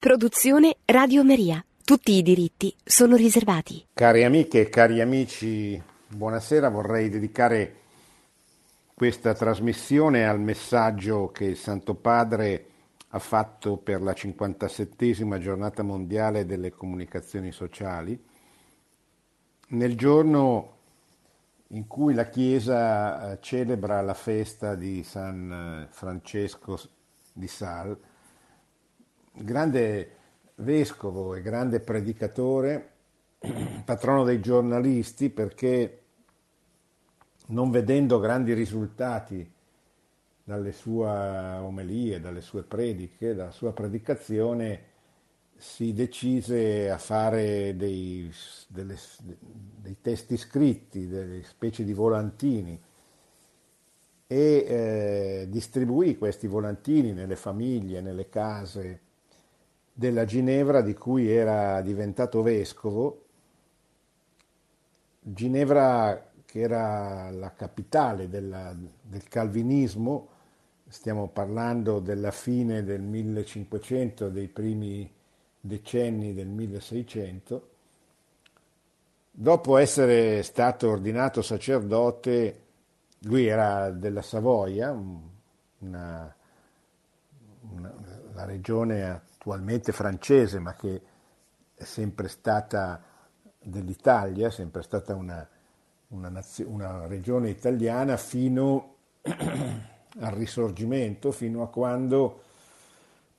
[0.00, 1.62] Produzione Radio Maria.
[1.84, 3.84] Tutti i diritti sono riservati.
[3.92, 6.70] Cari amiche e cari amici, buonasera.
[6.70, 7.74] Vorrei dedicare
[8.94, 12.66] questa trasmissione al messaggio che il Santo Padre
[13.08, 18.18] ha fatto per la 57esima giornata mondiale delle comunicazioni sociali,
[19.68, 20.76] nel giorno
[21.66, 26.80] in cui la Chiesa eh, celebra la festa di San Francesco
[27.34, 27.94] di Sal,
[29.32, 30.16] grande
[30.56, 32.92] vescovo e grande predicatore,
[33.84, 36.02] patrono dei giornalisti, perché
[37.46, 39.50] non vedendo grandi risultati
[40.42, 44.88] dalle sue omelie, dalle sue prediche, dalla sua predicazione,
[45.56, 48.32] si decise a fare dei,
[48.68, 52.80] delle, dei testi scritti, delle specie di volantini
[54.26, 59.00] e eh, distribuì questi volantini nelle famiglie, nelle case
[60.00, 63.26] della Ginevra di cui era diventato vescovo.
[65.20, 70.28] Ginevra che era la capitale della, del calvinismo,
[70.88, 75.12] stiamo parlando della fine del 1500, dei primi
[75.60, 77.68] decenni del 1600,
[79.30, 82.62] dopo essere stato ordinato sacerdote,
[83.24, 86.34] lui era della Savoia, una,
[87.74, 87.94] una,
[88.32, 91.00] la regione attualmente francese, ma che
[91.74, 93.02] è sempre stata
[93.58, 95.48] dell'Italia, è sempre stata una
[96.10, 102.42] una, nazio- una regione italiana fino al risorgimento, fino a quando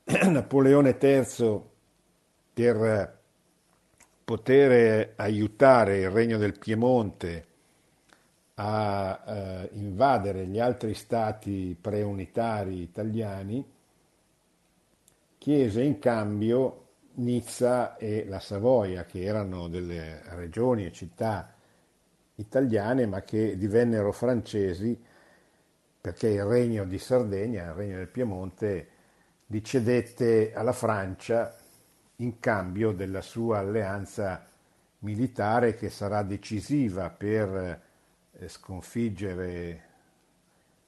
[0.05, 1.61] Napoleone III,
[2.53, 3.19] per
[4.23, 7.45] poter aiutare il regno del Piemonte
[8.55, 13.65] a eh, invadere gli altri stati preunitari italiani,
[15.41, 21.51] chiese in cambio Nizza e la Savoia, che erano delle regioni e città
[22.35, 25.03] italiane ma che divennero francesi
[25.99, 28.87] perché il regno di Sardegna, il regno del Piemonte,
[29.47, 31.55] li cedette alla Francia
[32.17, 34.47] in cambio della sua alleanza
[34.99, 37.81] militare che sarà decisiva per
[38.31, 39.83] eh, sconfiggere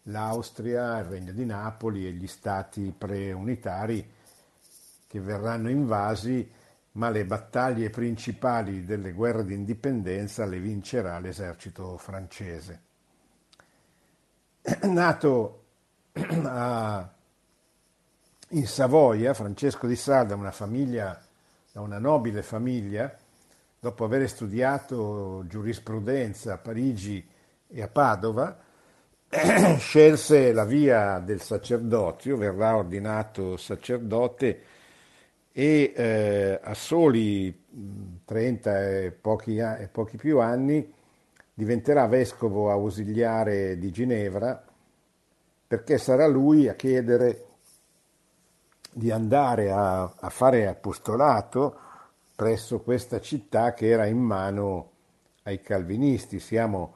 [0.03, 4.12] l'Austria, il regno di Napoli e gli stati preunitari
[5.13, 6.49] che verranno invasi
[6.93, 12.81] ma le battaglie principali delle guerre d'indipendenza le vincerà l'esercito francese.
[14.81, 15.65] Nato
[16.13, 17.13] a,
[18.49, 21.21] in Savoia, Francesco di Salda, una famiglia,
[21.71, 23.15] da una nobile famiglia,
[23.79, 27.27] dopo aver studiato giurisprudenza a Parigi
[27.67, 28.57] e a Padova,
[29.77, 34.72] scelse la via del sacerdozio, verrà ordinato sacerdote
[35.55, 37.63] e eh, a soli
[38.25, 40.91] 30 e pochi, e pochi, più anni
[41.53, 44.65] diventerà vescovo ausiliare di Ginevra
[45.67, 47.45] perché sarà lui a chiedere
[48.91, 51.79] di andare a, a fare apostolato
[52.35, 54.91] presso questa città che era in mano
[55.43, 56.39] ai calvinisti.
[56.39, 56.95] Siamo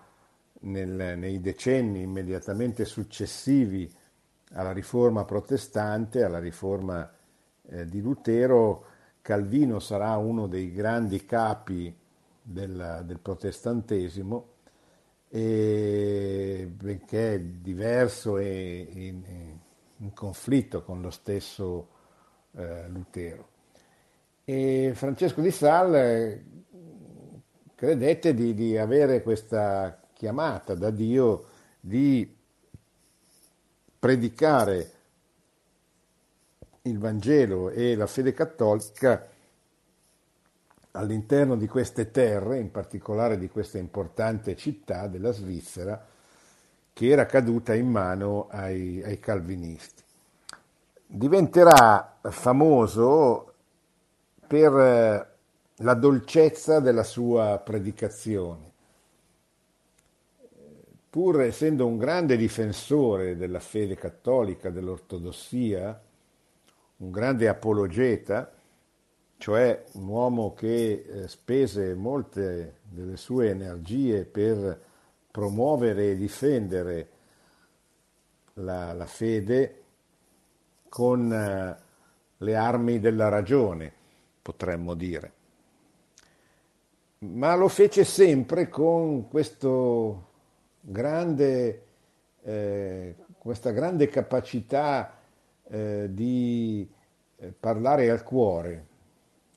[0.62, 3.92] nel, nei decenni immediatamente successivi
[4.54, 7.12] alla riforma protestante, alla riforma
[7.70, 8.86] eh, di Lutero,
[9.22, 11.94] Calvino sarà uno dei grandi capi
[12.42, 14.56] del, del protestantesimo,
[15.30, 19.24] e, benché è diverso e in,
[19.98, 21.90] in, conflitto con lo stesso
[22.56, 23.50] eh, Lutero.
[24.46, 26.42] E Francesco di Sal
[27.76, 31.46] credette di, di avere questa chiamata da Dio
[31.80, 32.36] di
[34.00, 34.92] predicare
[36.88, 39.28] il Vangelo e la fede cattolica
[40.92, 46.04] all'interno di queste terre, in particolare di questa importante città della Svizzera,
[46.92, 50.04] che era caduta in mano ai, ai calvinisti.
[51.06, 53.54] Diventerà famoso
[54.48, 55.28] per eh,
[55.76, 58.66] la dolcezza della sua predicazione.
[61.10, 66.02] Pur essendo un grande difensore della fede cattolica, dell'ortodossia,
[66.98, 68.52] un grande apologeta,
[69.38, 74.82] cioè un uomo che eh, spese molte delle sue energie per
[75.30, 77.10] promuovere e difendere
[78.54, 79.84] la, la fede
[80.90, 81.78] con eh,
[82.38, 83.94] le armi della ragione,
[84.42, 85.34] potremmo dire.
[87.20, 89.28] Ma lo fece sempre con
[90.80, 91.86] grande,
[92.44, 95.17] eh, questa grande capacità
[95.70, 96.90] eh, di
[97.38, 98.86] eh, parlare al cuore.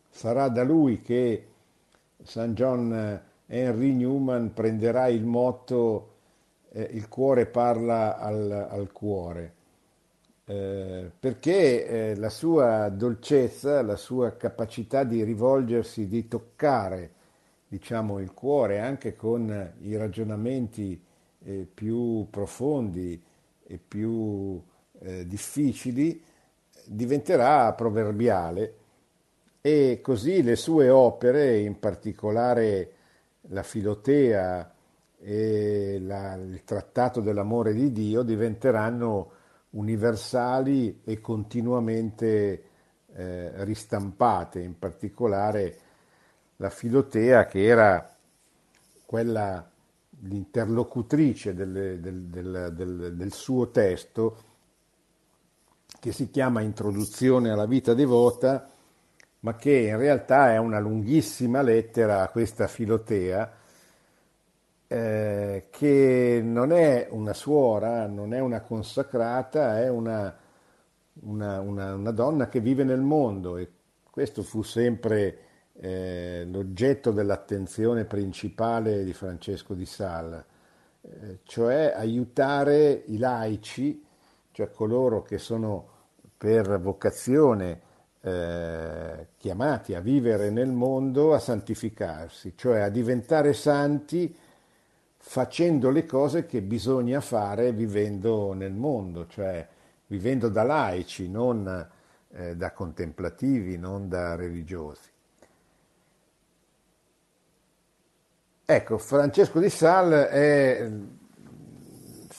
[0.09, 1.47] Sarà da lui che
[2.23, 6.11] San John Henry Newman prenderà il motto
[6.73, 9.55] eh, il cuore parla al, al cuore,
[10.45, 17.13] eh, perché eh, la sua dolcezza, la sua capacità di rivolgersi, di toccare
[17.67, 21.01] diciamo, il cuore anche con i ragionamenti
[21.43, 23.23] eh, più profondi
[23.67, 24.61] e più
[25.01, 26.23] eh, difficili,
[26.85, 28.75] diventerà proverbiale
[29.61, 32.93] e così le sue opere, in particolare
[33.49, 34.75] la Filotea,
[35.23, 39.33] e la, il trattato dell'amore di Dio diventeranno
[39.71, 42.63] universali e continuamente
[43.13, 45.79] eh, ristampate, in particolare
[46.57, 48.17] la Filotea che era
[49.05, 49.69] quella
[50.23, 54.37] l'interlocutrice del, del, del, del, suo testo
[55.99, 58.71] che si chiama Introduzione alla vita devota,
[59.41, 63.59] ma che in realtà è una lunghissima lettera a questa Filotea
[64.93, 70.37] eh, che non è una suora, non è una consacrata, è una,
[71.21, 73.71] una, una, una donna che vive nel mondo e
[74.11, 75.39] questo fu sempre
[75.75, 80.45] eh, l'oggetto dell'attenzione principale di Francesco di Sala,
[81.03, 84.05] eh, cioè aiutare i laici,
[84.53, 85.89] cioè coloro che sono
[86.37, 87.81] per vocazione
[88.23, 94.37] eh, chiamati a vivere nel mondo, a santificarsi, cioè a diventare santi
[95.17, 99.67] facendo le cose che bisogna fare vivendo nel mondo, cioè
[100.07, 101.89] vivendo da laici, non
[102.33, 105.09] eh, da contemplativi, non da religiosi.
[108.65, 110.91] Ecco, Francesco di Sal è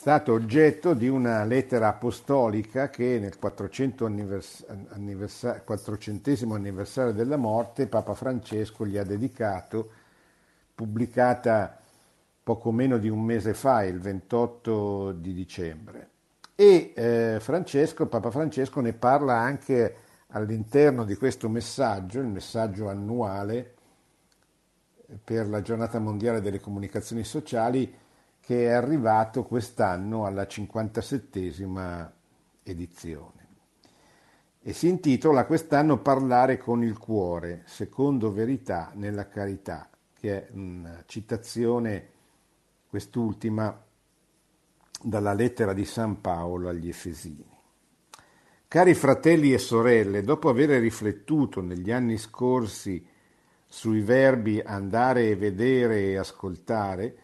[0.02, 7.86] stato oggetto di una lettera apostolica che nel 400 annivers- anniversa- 400 anniversario della morte
[7.86, 9.92] Papa Francesco gli ha dedicato,
[10.74, 11.80] pubblicata
[12.42, 16.10] poco meno di un mese fa, il 28 di dicembre.
[16.56, 19.98] E eh, Francesco, Papa Francesco ne parla anche
[20.30, 23.76] all'interno di questo messaggio, il messaggio annuale
[25.24, 28.01] per la giornata mondiale delle comunicazioni sociali,
[28.42, 32.10] che è arrivato quest'anno alla 57esima
[32.64, 33.48] edizione.
[34.64, 41.04] E si intitola quest'anno Parlare con il cuore, secondo verità nella carità, che è una
[41.06, 42.10] citazione
[42.90, 43.84] quest'ultima
[45.02, 47.50] dalla lettera di San Paolo agli Efesini.
[48.68, 53.06] Cari fratelli e sorelle, dopo aver riflettuto negli anni scorsi
[53.66, 57.16] sui verbi andare e vedere e ascoltare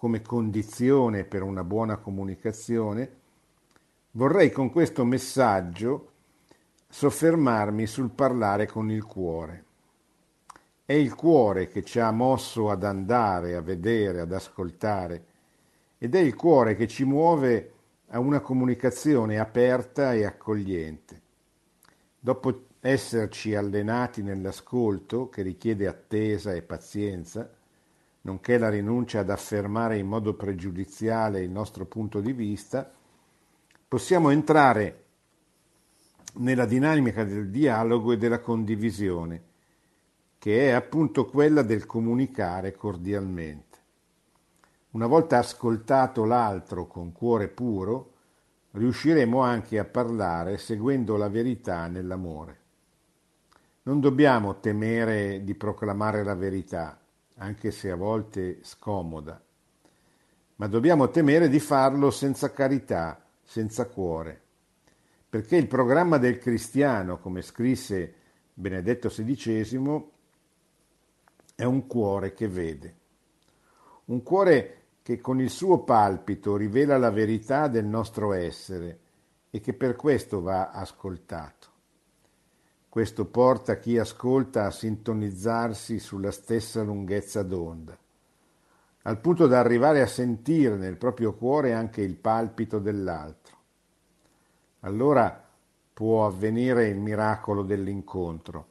[0.00, 3.16] come condizione per una buona comunicazione,
[4.12, 6.12] vorrei con questo messaggio
[6.88, 9.64] soffermarmi sul parlare con il cuore
[10.86, 15.24] è il cuore che ci ha mosso ad andare, a vedere, ad ascoltare
[15.98, 17.72] ed è il cuore che ci muove
[18.08, 21.20] a una comunicazione aperta e accogliente.
[22.18, 27.48] Dopo esserci allenati nell'ascolto, che richiede attesa e pazienza,
[28.22, 32.90] nonché la rinuncia ad affermare in modo pregiudiziale il nostro punto di vista,
[33.88, 35.04] possiamo entrare
[36.34, 39.42] nella dinamica del dialogo e della condivisione,
[40.38, 43.78] che è appunto quella del comunicare cordialmente.
[44.90, 48.14] Una volta ascoltato l'altro con cuore puro,
[48.72, 52.58] riusciremo anche a parlare seguendo la verità nell'amore.
[53.82, 56.99] Non dobbiamo temere di proclamare la verità,
[57.40, 59.42] anche se a volte scomoda,
[60.56, 64.40] ma dobbiamo temere di farlo senza carità, senza cuore,
[65.28, 68.14] perché il programma del cristiano, come scrisse
[68.52, 70.04] Benedetto XVI,
[71.54, 72.94] è un cuore che vede.
[74.06, 78.98] Un cuore che con il suo palpito rivela la verità del nostro essere
[79.48, 81.59] e che per questo va ascoltato.
[82.90, 87.96] Questo porta chi ascolta a sintonizzarsi sulla stessa lunghezza d'onda,
[89.02, 93.56] al punto da arrivare a sentire nel proprio cuore anche il palpito dell'altro.
[94.80, 95.48] Allora
[95.94, 98.66] può avvenire il miracolo dell'incontro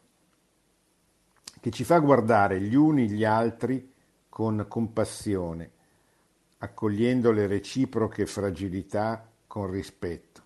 [1.61, 3.93] che ci fa guardare gli uni gli altri
[4.27, 5.71] con compassione,
[6.57, 10.41] accogliendo le reciproche fragilità con rispetto,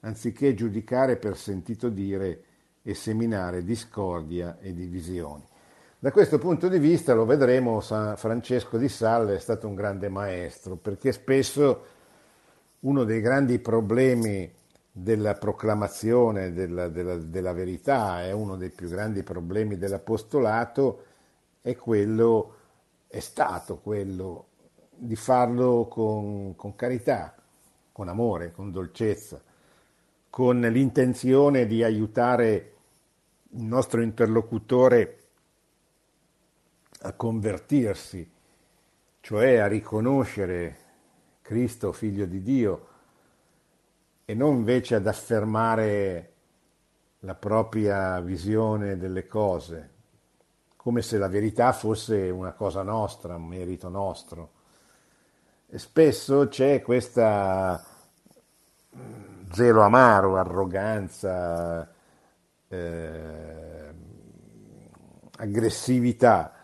[0.00, 2.44] anziché giudicare per sentito dire
[2.82, 5.46] e seminare discordia e divisioni.
[5.98, 10.08] Da questo punto di vista lo vedremo, San Francesco di Sales è stato un grande
[10.08, 11.84] maestro, perché spesso
[12.80, 14.50] uno dei grandi problemi
[14.90, 21.04] della proclamazione della, della, della, verità, è uno dei più grandi problemi dell'apostolato,
[21.60, 22.54] è quello,
[23.06, 24.46] è stato quello
[24.88, 27.34] di farlo con, con carità,
[27.92, 29.40] con amore, con dolcezza,
[30.30, 32.74] con l'intenzione di aiutare
[33.50, 35.18] il nostro interlocutore
[37.00, 38.30] a convertirsi,
[39.20, 40.76] cioè a riconoscere
[41.42, 42.88] Cristo figlio di Dio
[44.24, 46.32] e non invece ad affermare
[47.20, 49.90] la propria visione delle cose,
[50.76, 54.52] come se la verità fosse una cosa nostra, un merito nostro.
[55.66, 57.84] E spesso c'è questa
[59.60, 61.86] zelo amaro, arroganza,
[62.66, 63.94] eh,
[65.36, 66.54] aggressività,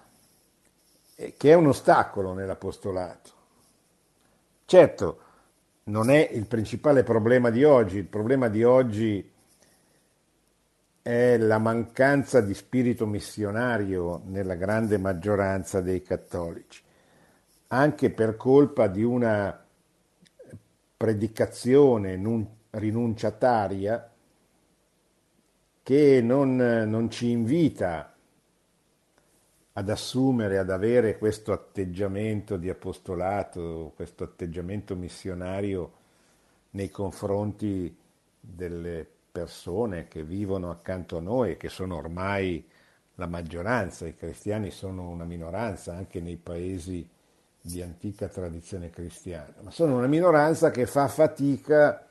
[1.14, 3.30] eh, che è un ostacolo nell'apostolato.
[4.64, 5.20] Certo,
[5.84, 9.30] non è il principale problema di oggi, il problema di oggi
[11.02, 16.82] è la mancanza di spirito missionario nella grande maggioranza dei cattolici,
[17.68, 19.62] anche per colpa di una
[20.96, 22.16] predicazione
[22.78, 24.10] rinunciataria
[25.82, 28.12] che non, non ci invita
[29.72, 35.92] ad assumere, ad avere questo atteggiamento di apostolato, questo atteggiamento missionario
[36.70, 37.94] nei confronti
[38.40, 42.66] delle persone che vivono accanto a noi che sono ormai
[43.16, 47.06] la maggioranza, i cristiani sono una minoranza anche nei paesi
[47.60, 52.05] di antica tradizione cristiana, ma sono una minoranza che fa fatica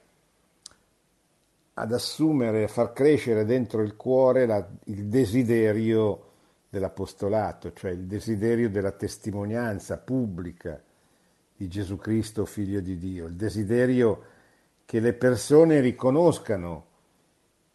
[1.77, 6.31] ad assumere, a far crescere dentro il cuore la, il desiderio
[6.69, 10.81] dell'apostolato, cioè il desiderio della testimonianza pubblica
[11.57, 14.23] di Gesù Cristo, figlio di Dio, il desiderio
[14.85, 16.87] che le persone riconoscano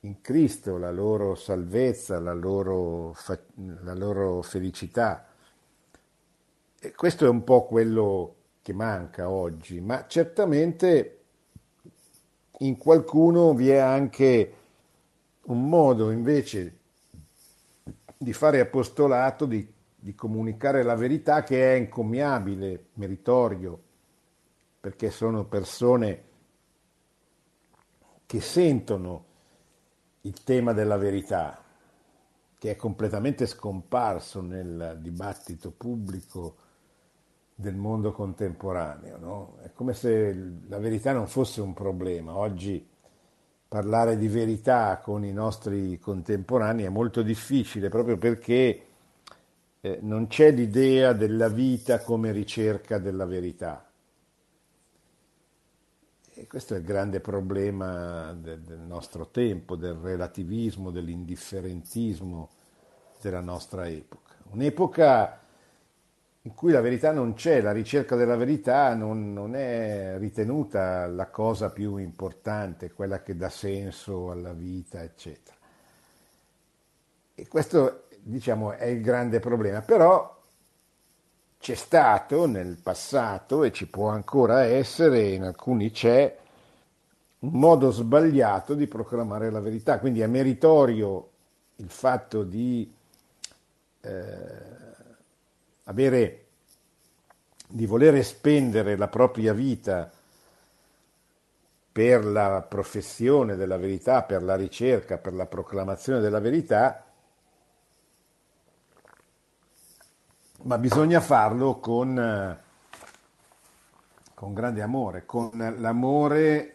[0.00, 3.14] in Cristo la loro salvezza, la loro,
[3.82, 5.26] la loro felicità.
[6.78, 11.19] E questo è un po' quello che manca oggi, ma certamente
[12.62, 14.54] in qualcuno vi è anche
[15.42, 16.78] un modo invece
[18.16, 23.82] di fare apostolato, di, di comunicare la verità che è incommiabile, meritorio,
[24.78, 26.24] perché sono persone
[28.26, 29.24] che sentono
[30.22, 31.64] il tema della verità,
[32.58, 36.59] che è completamente scomparso nel dibattito pubblico
[37.60, 39.18] del mondo contemporaneo.
[39.18, 39.56] No?
[39.62, 40.34] È come se
[40.66, 42.36] la verità non fosse un problema.
[42.36, 42.86] Oggi
[43.68, 48.86] parlare di verità con i nostri contemporanei è molto difficile proprio perché
[49.80, 53.86] eh, non c'è l'idea della vita come ricerca della verità.
[56.32, 62.48] E questo è il grande problema del, del nostro tempo, del relativismo, dell'indifferentismo
[63.20, 64.34] della nostra epoca.
[64.52, 65.39] Un'epoca
[66.42, 71.26] in cui la verità non c'è, la ricerca della verità non, non, è ritenuta la
[71.26, 75.56] cosa più importante, quella che dà senso alla vita, eccetera.
[77.34, 79.82] E questo, diciamo, è il grande problema.
[79.82, 80.38] Però
[81.58, 86.38] c'è stato nel passato e ci può ancora essere, in alcuni c'è,
[87.40, 89.98] un modo sbagliato di proclamare la verità.
[89.98, 91.28] Quindi è meritorio
[91.76, 92.90] il fatto di...
[94.00, 94.69] Eh,
[95.84, 96.46] avere,
[97.68, 100.10] di volere spendere la propria vita
[101.92, 107.04] per la professione della verità, per la ricerca, per la proclamazione della verità,
[110.62, 112.58] ma bisogna farlo con,
[114.34, 116.74] con grande amore, con l'amore,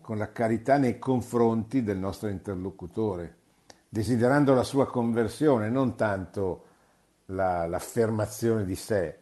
[0.00, 3.36] con la carità nei confronti del nostro interlocutore,
[3.88, 6.64] desiderando la sua conversione, non tanto
[7.26, 9.18] la, l'affermazione di sé,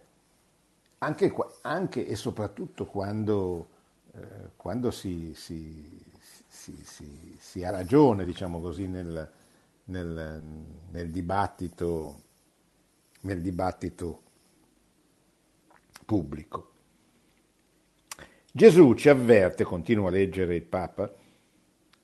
[0.98, 3.68] anche, anche, e soprattutto quando,
[4.12, 6.02] eh, quando si, si,
[6.46, 9.30] si, si, ha ragione, diciamo così, nel,
[9.84, 10.42] nel,
[10.90, 12.22] nel, dibattito,
[13.20, 14.22] nel dibattito
[16.04, 16.68] pubblico.
[18.52, 21.10] Gesù ci avverte, continua a leggere il Papa,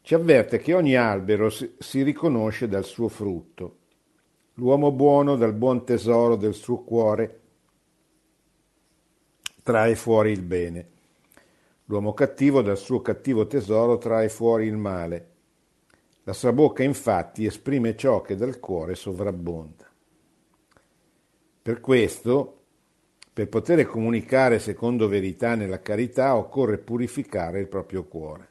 [0.01, 3.76] ci avverte che ogni albero si riconosce dal suo frutto
[4.59, 7.41] L'uomo buono dal buon tesoro del suo cuore
[9.63, 10.89] trae fuori il bene.
[11.87, 15.31] L'uomo cattivo dal suo cattivo tesoro trae fuori il male.
[16.23, 19.91] La sua bocca infatti esprime ciò che dal cuore sovrabbonda.
[21.61, 22.61] Per questo,
[23.33, 28.49] per poter comunicare secondo verità nella carità, occorre purificare il proprio cuore.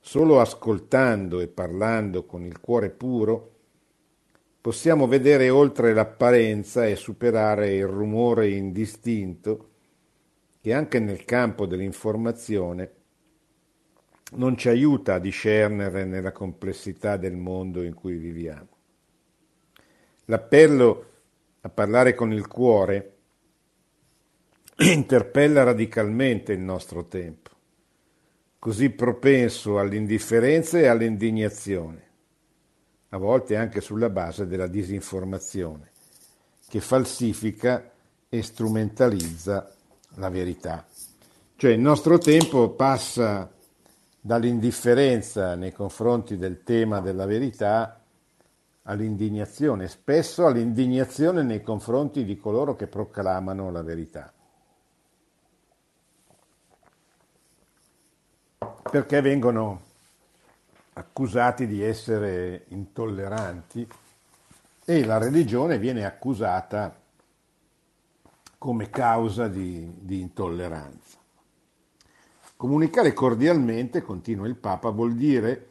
[0.00, 3.51] Solo ascoltando e parlando con il cuore puro
[4.62, 9.70] possiamo vedere oltre l'apparenza e superare il rumore indistinto
[10.60, 12.92] che anche nel campo dell'informazione
[14.34, 18.68] non ci aiuta a discernere nella complessità del mondo in cui viviamo.
[20.26, 21.06] L'appello
[21.62, 23.16] a parlare con il cuore
[24.78, 27.50] interpella radicalmente il nostro tempo,
[28.60, 32.10] così propenso all'indifferenza e all'indignazione,
[33.14, 35.90] a volte anche sulla base della disinformazione,
[36.66, 37.90] che falsifica
[38.28, 39.70] e strumentalizza
[40.14, 40.86] la verità.
[41.56, 43.50] Cioè il nostro tempo passa
[44.18, 48.00] dall'indifferenza nei confronti del tema della verità
[48.84, 54.32] all'indignazione, spesso all'indignazione nei confronti di coloro che proclamano la verità.
[58.90, 59.90] Perché vengono
[60.94, 63.86] accusati di essere intolleranti
[64.84, 67.00] e la religione viene accusata
[68.58, 71.18] come causa di, di intolleranza.
[72.56, 75.70] Comunicare cordialmente, continua il Papa, vuol dire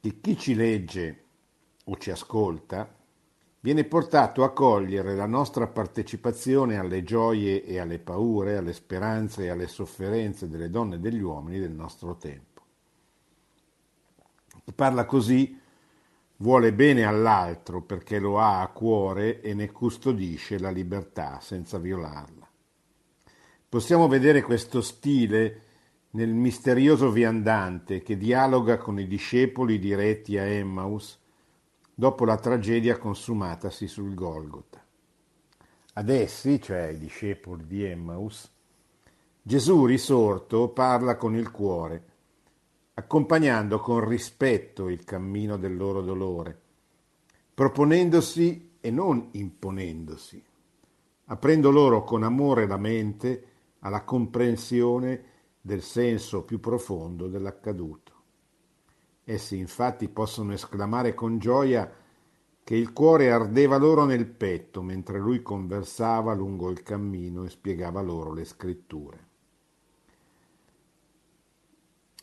[0.00, 1.22] che chi ci legge
[1.84, 2.86] o ci ascolta
[3.60, 9.48] viene portato a cogliere la nostra partecipazione alle gioie e alle paure, alle speranze e
[9.48, 12.53] alle sofferenze delle donne e degli uomini del nostro tempo.
[14.72, 15.60] Parla così
[16.36, 22.48] vuole bene all'altro perché lo ha a cuore e ne custodisce la libertà senza violarla.
[23.68, 25.62] Possiamo vedere questo stile
[26.10, 31.18] nel misterioso viandante che dialoga con i discepoli diretti a Emmaus
[31.92, 34.82] dopo la tragedia consumatasi sul Golgota.
[35.94, 38.50] Ad essi, cioè ai discepoli di Emmaus,
[39.42, 42.04] Gesù risorto parla con il cuore,
[42.94, 46.60] accompagnando con rispetto il cammino del loro dolore,
[47.52, 50.44] proponendosi e non imponendosi,
[51.26, 53.48] aprendo loro con amore la mente
[53.80, 58.12] alla comprensione del senso più profondo dell'accaduto.
[59.24, 61.90] Essi infatti possono esclamare con gioia
[62.62, 68.00] che il cuore ardeva loro nel petto mentre lui conversava lungo il cammino e spiegava
[68.02, 69.23] loro le scritture.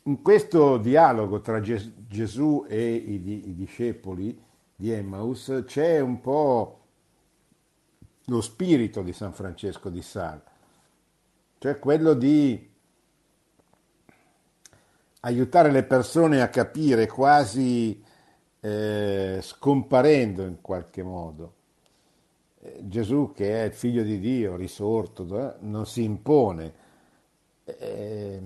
[0.04, 4.36] In questo dialogo tra Gesù e i, discepoli
[4.74, 6.80] di Emmaus c'è un po'
[8.24, 10.42] lo spirito di San Francesco di Sal,
[11.58, 12.68] cioè quello di
[15.20, 18.02] aiutare le persone a capire quasi
[18.58, 21.54] eh, scomparendo in qualche modo.
[22.58, 26.74] Eh, Gesù che è il figlio di Dio, risorto, eh, non si impone,
[27.64, 28.40] eh,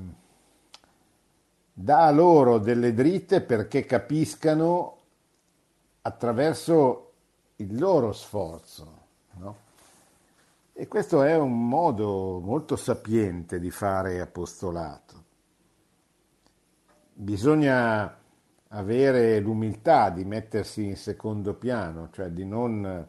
[1.78, 4.96] dà loro delle dritte perché capiscano
[6.02, 7.12] attraverso
[7.56, 9.04] il loro sforzo.
[9.32, 9.56] No?
[10.72, 15.24] E questo è un modo molto sapiente di fare apostolato
[17.18, 18.14] bisogna
[18.68, 23.08] avere l'umiltà di mettersi in secondo piano, cioè di non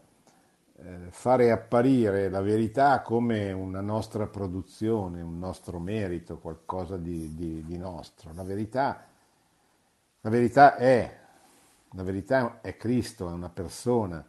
[1.10, 7.78] fare apparire la verità come una nostra produzione, un nostro merito, qualcosa di, di, di
[7.78, 8.32] nostro.
[8.34, 9.06] La verità,
[10.22, 11.20] la verità è,
[11.92, 14.26] la verità è Cristo, è una persona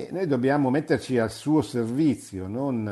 [0.00, 2.88] e noi dobbiamo metterci al suo servizio, non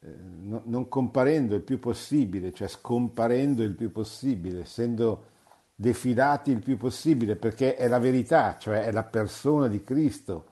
[0.00, 5.28] eh, no, non comparendo il più possibile, cioè scomparendo il più possibile, essendo
[5.74, 10.46] defilati il più possibile, perché è la verità, cioè è la persona di Cristo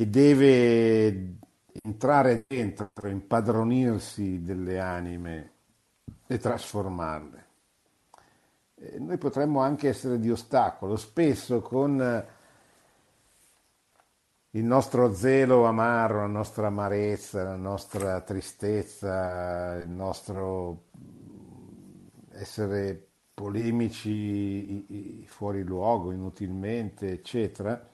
[0.00, 1.36] che deve
[1.82, 5.52] entrare dentro, impadronirsi delle anime
[6.26, 7.46] e trasformarle.
[8.76, 12.26] E noi potremmo anche essere di ostacolo, spesso con
[14.52, 20.84] il nostro zelo amaro, la nostra amarezza, la nostra tristezza, il nostro
[22.30, 27.89] essere polemici fuori luogo, inutilmente, eccetera.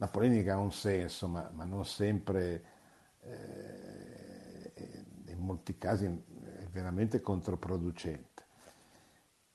[0.00, 2.64] La polemica ha un senso, ma, ma non sempre,
[3.20, 4.72] eh,
[5.26, 8.44] in molti casi è veramente controproducente.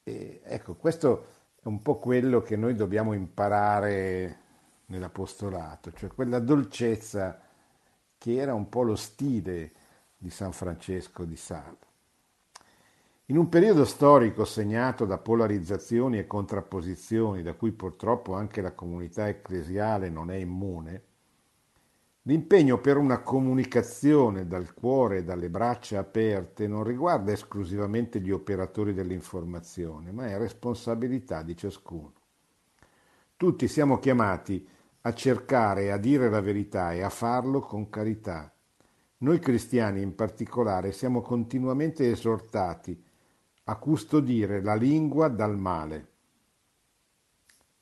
[0.03, 1.25] E, ecco, questo
[1.63, 4.37] è un po' quello che noi dobbiamo imparare
[4.85, 7.41] nell'apostolato, cioè quella dolcezza
[8.15, 9.71] che era un po' lo stile
[10.15, 11.84] di San Francesco di Sales.
[13.27, 19.27] In un periodo storico segnato da polarizzazioni e contrapposizioni, da cui purtroppo anche la comunità
[19.27, 21.03] ecclesiale non è immune,
[22.27, 28.95] L'impegno per una comunicazione dal cuore e dalle braccia aperte non riguarda esclusivamente gli operatori
[28.95, 32.13] dell'informazione, ma è responsabilità di ciascuno.
[33.37, 34.67] Tutti siamo chiamati
[35.01, 38.51] a cercare e a dire la verità e a farlo con carità.
[39.17, 42.99] Noi cristiani in particolare siamo continuamente esortati
[43.67, 46.07] a custodire la lingua dal male.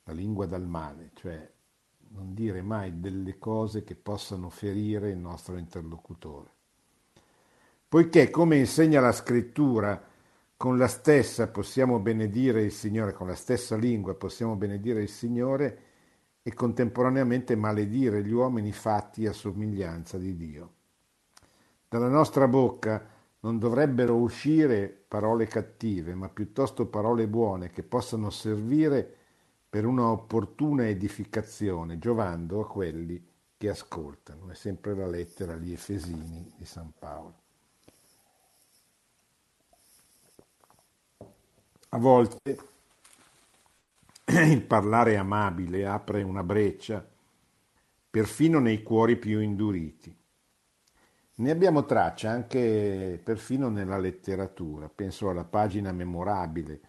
[0.03, 1.51] La lingua dal male, cioè
[2.09, 6.51] non dire mai delle cose che possano ferire il nostro interlocutore.
[7.87, 10.01] Poiché, come insegna la scrittura,
[10.55, 15.79] con la stessa possiamo benedire il Signore, con la stessa lingua possiamo benedire il Signore
[16.41, 20.73] e contemporaneamente maledire gli uomini fatti a somiglianza di Dio.
[21.87, 23.12] Dalla nostra bocca
[23.43, 29.17] non dovrebbero uscire parole cattive, ma piuttosto parole buone che possano servire
[29.69, 33.21] per una opportuna edificazione, giovando a quelli
[33.57, 34.49] che ascoltano.
[34.49, 37.41] È sempre la lettera agli Efesini di San Paolo.
[41.89, 42.57] A volte
[44.25, 47.05] il parlare amabile apre una breccia
[48.09, 50.22] perfino nei cuori più induriti.
[51.35, 56.79] Ne abbiamo traccia anche perfino nella letteratura, penso alla pagina memorabile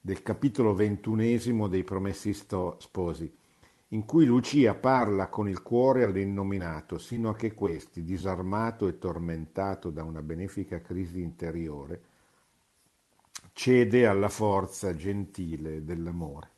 [0.00, 3.30] del capitolo ventunesimo dei Promessi Sposi,
[3.88, 9.90] in cui Lucia parla con il cuore all'innominato, sino a che questi, disarmato e tormentato
[9.90, 12.02] da una benefica crisi interiore,
[13.52, 16.48] cede alla forza gentile dell'amore.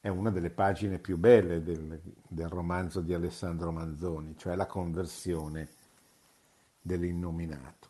[0.00, 5.68] È una delle pagine più belle del, del romanzo di Alessandro Manzoni, cioè la conversione
[6.82, 7.88] dell'innominato.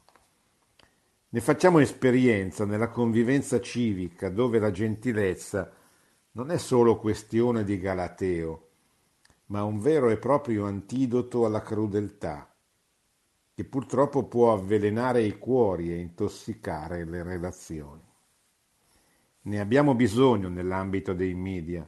[1.30, 5.72] Ne facciamo esperienza nella convivenza civica dove la gentilezza
[6.32, 8.68] non è solo questione di galateo,
[9.46, 12.54] ma un vero e proprio antidoto alla crudeltà,
[13.54, 18.02] che purtroppo può avvelenare i cuori e intossicare le relazioni.
[19.42, 21.86] Ne abbiamo bisogno nell'ambito dei media,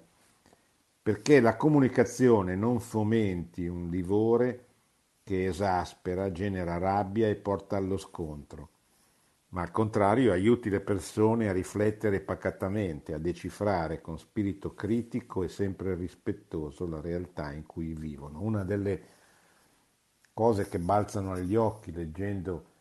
[1.02, 4.66] perché la comunicazione non fomenti un livore
[5.24, 8.68] che esaspera, genera rabbia e porta allo scontro
[9.54, 15.48] ma al contrario aiuti le persone a riflettere pacatamente, a decifrare con spirito critico e
[15.48, 18.40] sempre rispettoso la realtà in cui vivono.
[18.42, 19.02] Una delle
[20.32, 22.72] cose che balzano agli occhi leggendo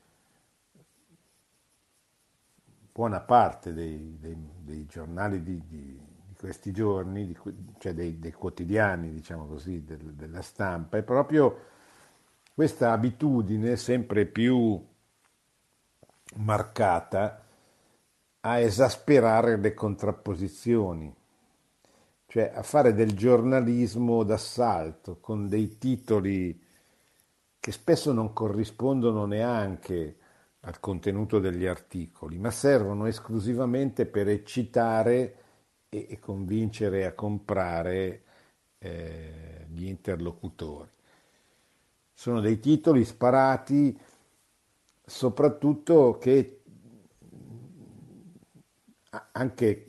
[2.92, 7.38] buona parte dei, dei, dei giornali di, di, di, questi giorni, di,
[7.78, 11.72] cioè dei, dei, quotidiani, diciamo così, del, della stampa, è proprio
[12.54, 14.80] questa abitudine sempre più
[16.36, 17.44] marcata
[18.42, 21.14] a esasperare le contrapposizioni,
[22.28, 26.62] cioè a fare del giornalismo d'assalto con dei titoli
[27.60, 30.18] che spesso non corrispondono neanche
[30.62, 35.38] al contenuto degli articoli, ma servono esclusivamente per eccitare
[35.90, 38.24] e, convincere a comprare
[38.80, 40.90] eh, gli interlocutori.
[42.14, 44.00] Sono dei titoli sparati
[45.06, 46.62] soprattutto che
[49.32, 49.88] anche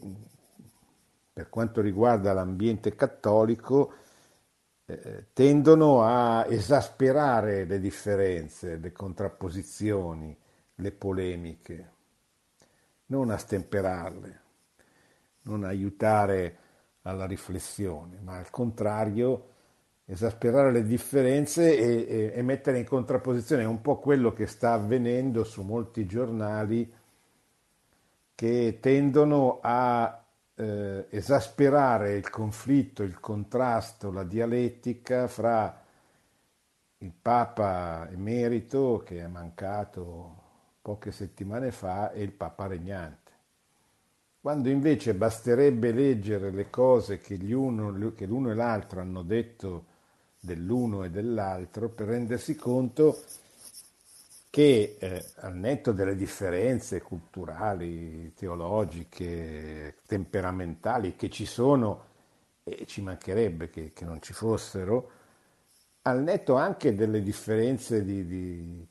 [1.32, 3.92] per quanto riguarda l'ambiente cattolico
[4.86, 10.36] eh, tendono a esasperare le differenze, le contrapposizioni,
[10.76, 11.92] le polemiche,
[13.06, 14.40] non a stemperarle,
[15.42, 16.58] non aiutare
[17.02, 19.53] alla riflessione, ma al contrario
[20.06, 25.44] esasperare le differenze e, e, e, mettere in contrapposizione un po' quello che sta avvenendo
[25.44, 26.92] su molti giornali
[28.34, 30.22] che tendono a
[30.56, 35.82] eh, esasperare il conflitto, il contrasto, la dialettica fra
[36.98, 40.42] il Papa emerito che è mancato
[40.82, 43.32] poche settimane fa e il Papa regnante.
[44.40, 49.92] Quando invece basterebbe leggere le cose che, uno, che l'uno e l'altro hanno detto
[50.44, 53.22] dell'uno e dell'altro per rendersi conto
[54.50, 62.12] che eh, al netto delle differenze culturali, teologiche, temperamentali che ci sono
[62.62, 65.10] e ci mancherebbe che, che non ci fossero,
[66.02, 68.86] al netto anche delle differenze di, di,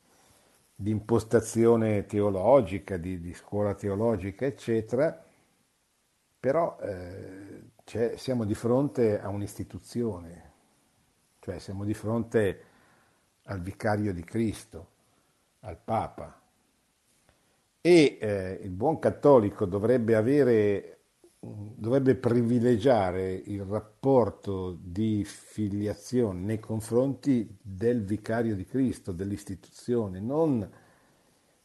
[0.75, 5.23] di impostazione teologica, di, di, scuola teologica, eccetera,
[6.39, 10.42] però eh, siamo di fronte a un'istituzione,
[11.43, 12.61] cioè siamo di fronte
[13.43, 14.87] al vicario di Cristo,
[15.59, 16.39] al Papa.
[17.81, 20.93] E eh, il buon cattolico dovrebbe avere
[21.45, 30.65] dovrebbe privilegiare il rapporto di filiazione nei confronti del vicario di Cristo, dell'istituzione, non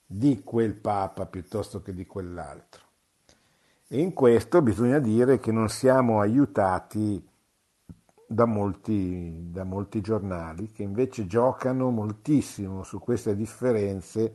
[0.05, 2.83] di quel Papa piuttosto che di quell'altro.
[3.87, 7.25] E in questo bisogna dire che non siamo aiutati
[8.31, 14.35] da molti, da molti giornali che invece giocano moltissimo su queste differenze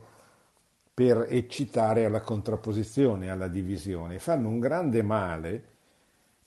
[0.92, 4.18] per eccitare alla contrapposizione, alla divisione.
[4.18, 5.72] Fanno un grande male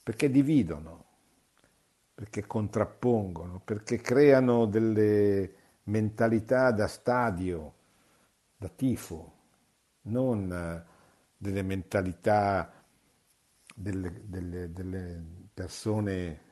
[0.02, 1.04] perché dividono,
[2.14, 7.74] perché contrappongono, perché creano delle mentalità da stadio,
[8.58, 9.32] da tifo,
[10.02, 10.84] non
[11.36, 12.72] delle mentalità
[13.74, 16.47] delle, delle, delle persone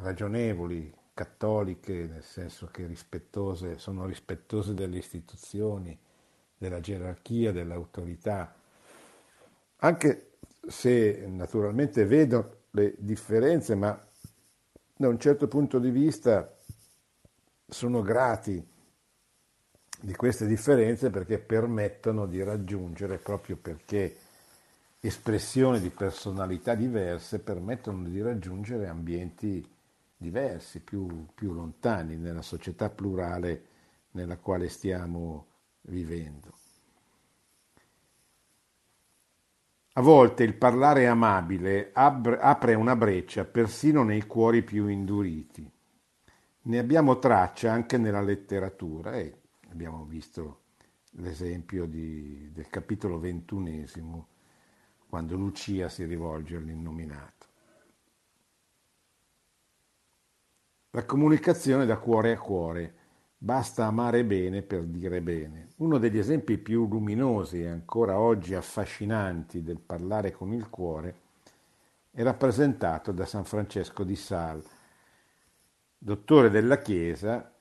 [0.00, 5.98] ragionevoli, cattoliche, nel senso che rispettose, sono rispettose delle istituzioni,
[6.56, 8.54] della gerarchia, dell'autorità,
[9.76, 10.32] anche
[10.66, 13.98] se naturalmente vedo le differenze, ma
[14.96, 16.56] da un certo punto di vista
[17.66, 18.66] sono grati
[20.00, 24.16] di queste differenze perché permettono di raggiungere, proprio perché
[25.00, 29.76] espressioni di personalità diverse, permettono di raggiungere ambienti
[30.18, 33.66] diversi, più, più lontani nella società plurale
[34.10, 35.46] nella quale stiamo
[35.82, 36.56] vivendo.
[39.92, 45.68] A volte il parlare amabile apre una breccia persino nei cuori più induriti.
[46.60, 50.62] Ne abbiamo traccia anche nella letteratura e abbiamo visto
[51.12, 54.28] l'esempio di, del capitolo ventunesimo,
[55.08, 57.37] quando Lucia si rivolge all'innominato.
[60.92, 62.94] La comunicazione da cuore a cuore.
[63.36, 65.68] Basta amare bene per dire bene.
[65.76, 71.14] Uno degli esempi più luminosi e ancora oggi affascinanti del parlare con il cuore
[72.10, 74.64] è rappresentato da San Francesco di Sal,
[75.98, 77.52] dottore della Chiesa,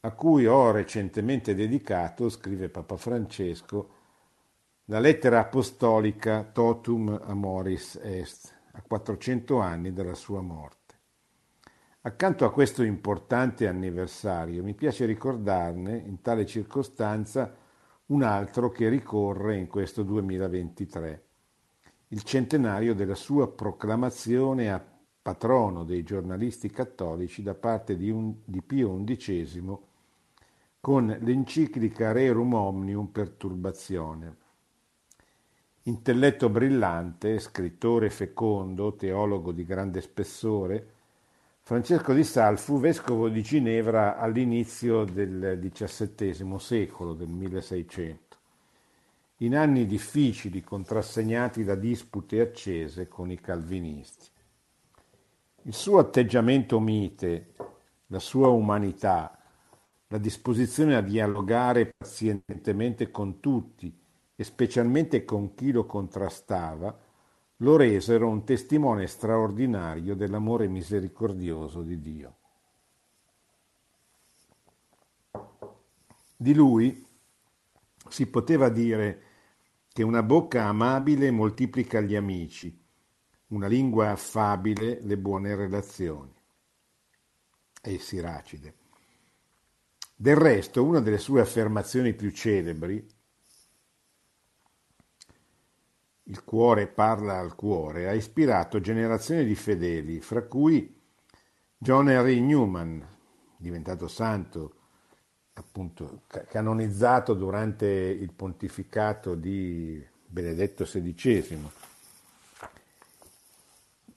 [0.00, 3.88] a cui ho recentemente dedicato, scrive Papa Francesco,
[4.84, 10.83] la lettera apostolica Totum Amoris Est, a 400 anni dalla sua morte.
[12.06, 17.56] Accanto a questo importante anniversario mi piace ricordarne in tale circostanza
[18.08, 21.24] un altro che ricorre in questo 2023,
[22.08, 24.84] il centenario della sua proclamazione a
[25.22, 29.78] patrono dei giornalisti cattolici da parte di, un, di Pio XI
[30.80, 34.36] con l'enciclica Rerum Omnium Perturbazione.
[35.84, 40.93] Intelletto brillante, scrittore fecondo, teologo di grande spessore,
[41.66, 48.36] Francesco di Sal fu vescovo di Ginevra all'inizio del XVII secolo, del 1600,
[49.38, 54.26] in anni difficili contrassegnati da dispute accese con i calvinisti.
[55.62, 57.54] Il suo atteggiamento mite,
[58.08, 59.34] la sua umanità,
[60.08, 63.90] la disposizione a dialogare pazientemente con tutti
[64.36, 66.94] e specialmente con chi lo contrastava,
[67.58, 72.36] lo resero un testimone straordinario dell'amore misericordioso di Dio.
[76.36, 77.06] Di lui
[78.08, 79.22] si poteva dire
[79.88, 82.76] che una bocca amabile moltiplica gli amici,
[83.48, 86.32] una lingua affabile le buone relazioni.
[87.80, 88.74] E Siracide.
[90.16, 93.06] Del resto, una delle sue affermazioni più celebri
[96.24, 101.02] Il cuore parla al cuore ha ispirato generazioni di fedeli, fra cui
[101.76, 103.06] John Henry Newman,
[103.58, 104.74] diventato santo,
[105.52, 111.70] appunto canonizzato durante il pontificato di Benedetto XVI.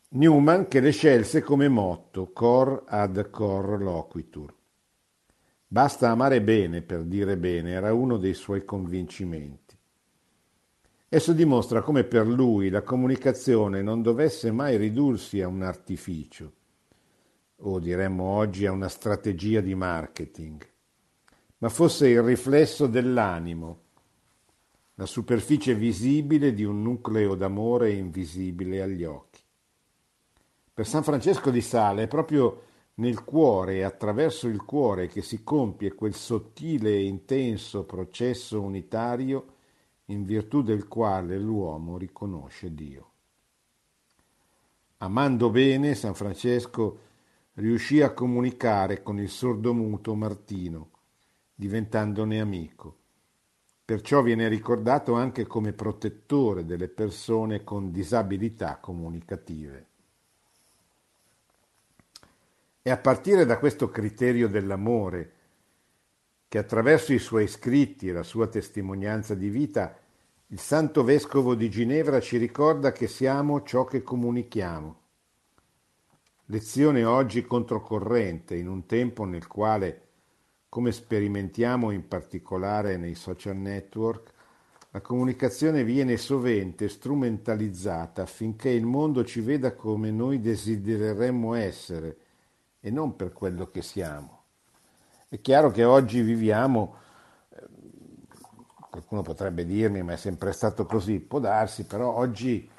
[0.09, 4.53] Newman che le scelse come motto cor ad cor loquitur.
[5.67, 9.66] Basta amare bene per dire bene, era uno dei suoi convincimenti.
[11.09, 16.51] Esso dimostra come per lui la comunicazione non dovesse mai ridursi a un artificio,
[17.59, 20.67] o diremmo oggi a una strategia di marketing,
[21.59, 23.83] ma fosse il riflesso dell'animo,
[24.95, 29.39] la superficie visibile di un nucleo d'amore invisibile agli occhi.
[30.73, 32.63] Per San Francesco di Sale è proprio
[32.95, 39.55] nel cuore e attraverso il cuore che si compie quel sottile e intenso processo unitario
[40.09, 43.11] in virtù del quale l'uomo riconosce Dio.
[44.97, 46.99] Amando bene, San Francesco
[47.55, 50.89] riuscì a comunicare con il sordomuto Martino,
[51.53, 52.95] diventandone amico,
[53.83, 59.85] perciò viene ricordato anche come protettore delle persone con disabilità comunicative.
[62.81, 65.33] È a partire da questo criterio dell'amore
[66.47, 69.97] che attraverso i suoi scritti e la sua testimonianza di vita
[70.47, 75.01] il Santo Vescovo di Ginevra ci ricorda che siamo ciò che comunichiamo.
[76.45, 80.01] Lezione oggi controcorrente in un tempo nel quale,
[80.69, 84.31] come sperimentiamo in particolare nei social network,
[84.91, 92.17] la comunicazione viene sovente strumentalizzata affinché il mondo ci veda come noi desidereremmo essere
[92.79, 94.36] e non per quello che siamo.
[95.29, 96.95] È chiaro che oggi viviamo
[98.89, 102.69] qualcuno potrebbe dirmi ma è sempre stato così, può darsi, però oggi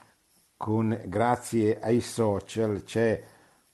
[0.57, 3.23] con, grazie ai social c'è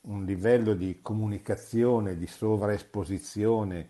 [0.02, 3.88] un livello di comunicazione, di sovraesposizione,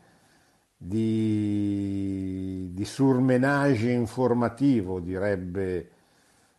[0.76, 5.90] di, di surmenage informativo, direbbe,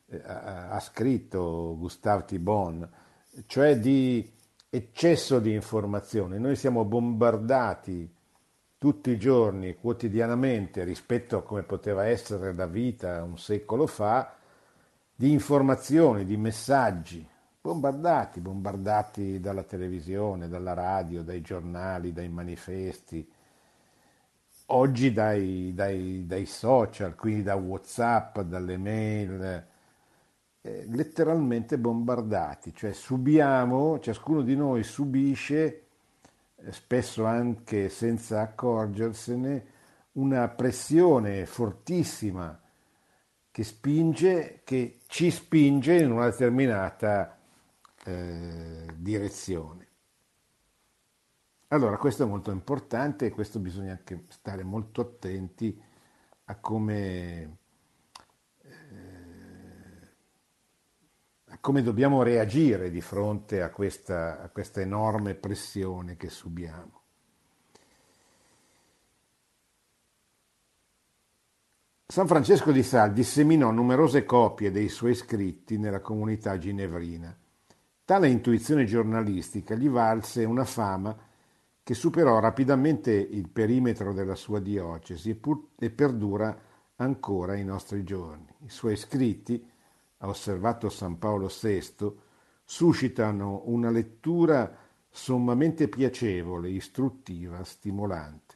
[0.07, 2.89] eh, ha scritto Gustave Thibon,
[3.45, 4.29] cioè di
[4.69, 6.37] eccesso di informazione.
[6.39, 8.14] Noi siamo bombardati
[8.85, 14.35] tutti i giorni, quotidianamente, rispetto a come poteva essere la vita un secolo fa,
[15.15, 17.27] di informazioni, di messaggi,
[17.59, 23.27] bombardati, bombardati dalla televisione, dalla radio, dai giornali, dai manifesti,
[24.67, 29.67] oggi dai, dai, dai social, quindi da Whatsapp, dalle mail,
[30.61, 35.84] eh, letteralmente bombardati, cioè subiamo, ciascuno di noi subisce
[36.71, 39.73] spesso anche senza accorgersene,
[40.13, 42.59] una pressione fortissima
[43.51, 47.37] che spinge, che ci spinge in una determinata
[48.03, 49.87] eh, direzione.
[51.69, 55.81] Allora, questo è molto importante e questo bisogna anche stare molto attenti
[56.45, 57.57] a come
[61.65, 67.01] come dobbiamo reagire di fronte a questa, a questa enorme pressione che subiamo.
[72.05, 77.35] San Francesco di Sal disseminò numerose copie dei suoi scritti nella comunità ginevrina.
[78.05, 81.17] Tale intuizione giornalistica gli valse una fama
[81.81, 86.55] che superò rapidamente il perimetro della sua diocesi e, pur, e perdura
[86.97, 88.53] ancora ai nostri giorni.
[88.59, 89.73] I suoi scritti,
[90.25, 92.11] ha osservato San Paolo VI,
[92.63, 94.75] suscitano una lettura
[95.09, 98.55] sommamente piacevole, istruttiva, stimolante.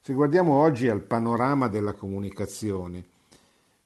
[0.00, 3.04] Se guardiamo oggi al panorama della comunicazione,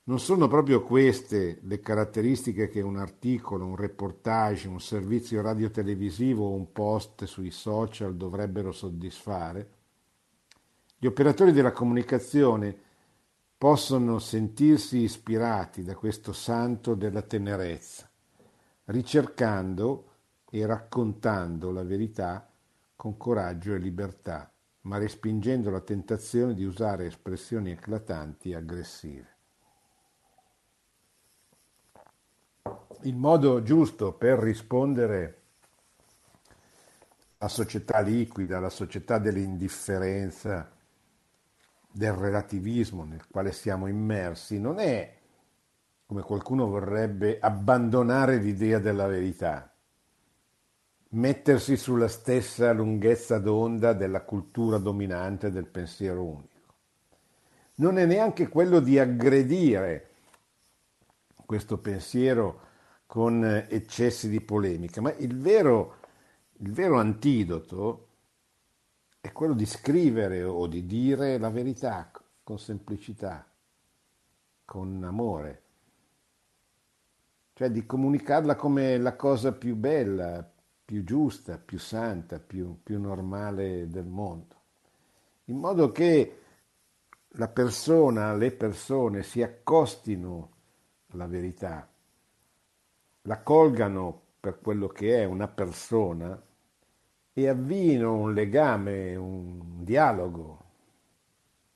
[0.05, 6.55] non sono proprio queste le caratteristiche che un articolo, un reportage, un servizio radiotelevisivo o
[6.55, 9.71] un post sui social dovrebbero soddisfare?
[10.97, 12.85] Gli operatori della comunicazione
[13.59, 18.09] possono sentirsi ispirati da questo santo della tenerezza,
[18.87, 20.11] ricercando
[20.51, 22.51] e raccontando la verità
[22.95, 24.51] con coraggio e libertà,
[24.83, 29.35] ma respingendo la tentazione di usare espressioni eclatanti e aggressive.
[33.03, 35.41] Il modo giusto per rispondere
[37.39, 40.76] alla società liquida, alla società dell'indifferenza,
[41.97, 45.17] del relativismo nel quale siamo immersi non è,
[46.05, 49.75] come qualcuno vorrebbe, abbandonare l'idea della verità,
[51.11, 56.75] mettersi sulla stessa lunghezza d'onda della cultura dominante del pensiero unico.
[57.77, 60.11] Non è neanche quello di aggredire
[61.47, 62.61] questo pensiero
[63.07, 65.97] con eccessi di polemica, ma il vero,
[66.59, 68.06] il vero antidoto
[69.27, 72.11] è quello di scrivere o di dire la verità
[72.45, 73.45] con semplicità,
[74.65, 75.63] con amore,
[77.55, 80.49] cioè di comunicarla come la cosa più bella,
[80.85, 84.55] più giusta, più santa, più, più normale del mondo,
[85.47, 86.41] in modo che
[87.31, 90.51] la persona, le persone si accostino
[91.09, 91.89] alla verità,
[93.23, 96.41] la colgano per quello che è una persona
[97.39, 100.65] e avvino un legame, un dialogo.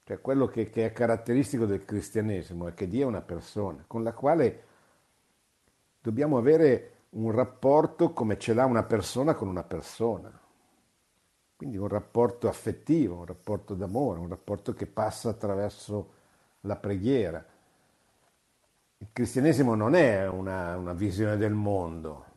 [0.05, 4.03] Cioè quello che, che è caratteristico del cristianesimo è che Dio è una persona con
[4.03, 4.65] la quale
[6.01, 10.33] dobbiamo avere un rapporto come ce l'ha una persona con una persona.
[11.57, 16.13] Quindi un rapporto affettivo, un rapporto d'amore, un rapporto che passa attraverso
[16.61, 17.45] la preghiera.
[18.97, 22.30] Il cristianesimo non è una, una visione del mondo,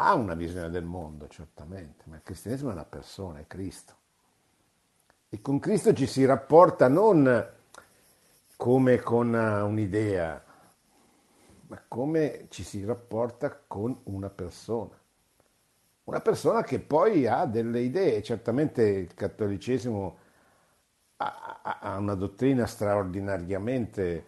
[0.00, 3.94] ha una visione del mondo, certamente, ma il cristianesimo è una persona, è Cristo.
[5.28, 7.46] E con Cristo ci si rapporta non
[8.56, 10.42] come con un'idea,
[11.66, 14.96] ma come ci si rapporta con una persona.
[16.04, 20.16] Una persona che poi ha delle idee, certamente il cattolicesimo
[21.16, 24.27] ha, ha una dottrina straordinariamente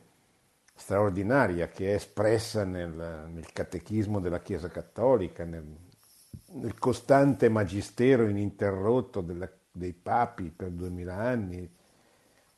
[0.80, 5.64] straordinaria che è espressa nel, nel catechismo della Chiesa Cattolica, nel,
[6.52, 11.70] nel costante magistero ininterrotto della, dei papi per duemila anni,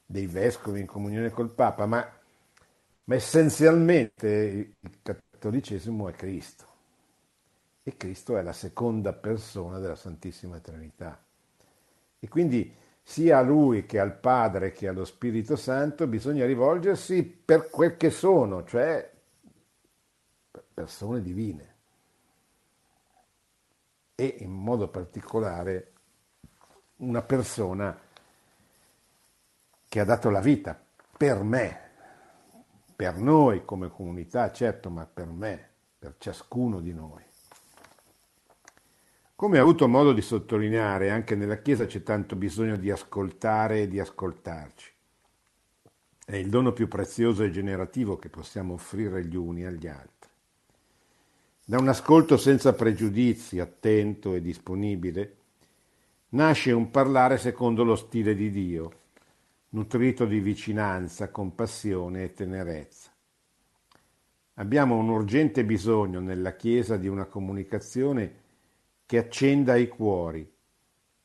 [0.06, 2.08] dei vescovi in comunione col Papa, ma,
[3.04, 6.66] ma essenzialmente il cattolicesimo è Cristo
[7.82, 11.20] e Cristo è la seconda persona della Santissima Trinità.
[12.20, 17.68] E quindi sia a Lui che al Padre che allo Spirito Santo bisogna rivolgersi per
[17.68, 19.10] quel che sono, cioè
[20.72, 21.70] persone divine.
[24.14, 25.92] E in modo particolare
[26.96, 27.98] una persona
[29.88, 30.80] che ha dato la vita
[31.16, 31.90] per me,
[32.94, 37.24] per noi come comunità, certo, ma per me, per ciascuno di noi.
[39.42, 43.88] Come ha avuto modo di sottolineare, anche nella Chiesa c'è tanto bisogno di ascoltare e
[43.88, 44.92] di ascoltarci.
[46.24, 50.30] È il dono più prezioso e generativo che possiamo offrire gli uni agli altri.
[51.64, 55.36] Da un ascolto senza pregiudizi, attento e disponibile,
[56.28, 58.92] nasce un parlare secondo lo stile di Dio,
[59.70, 63.10] nutrito di vicinanza, compassione e tenerezza.
[64.54, 68.41] Abbiamo un urgente bisogno nella Chiesa di una comunicazione
[69.06, 70.50] che accenda i cuori,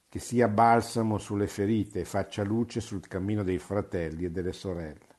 [0.10, 5.16] che sia balsamo sulle ferite e faccia luce sul cammino dei fratelli e delle sorelle.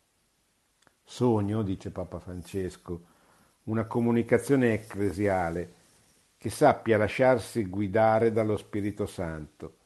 [1.05, 3.05] Sogno, dice Papa Francesco,
[3.65, 5.75] una comunicazione ecclesiale
[6.37, 9.77] che sappia lasciarsi guidare dallo Spirito Santo,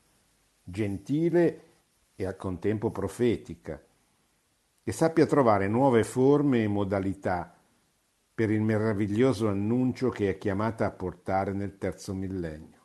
[0.62, 1.64] gentile
[2.14, 3.80] e al contempo profetica,
[4.82, 7.56] che sappia trovare nuove forme e modalità
[8.34, 12.80] per il meraviglioso annuncio che è chiamata a portare nel terzo millennio.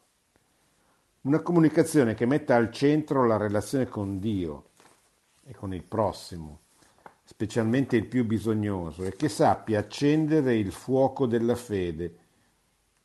[1.21, 4.69] Una comunicazione che metta al centro la relazione con Dio
[5.43, 6.59] e con il prossimo,
[7.23, 12.15] specialmente il più bisognoso, e che sappia accendere il fuoco della fede,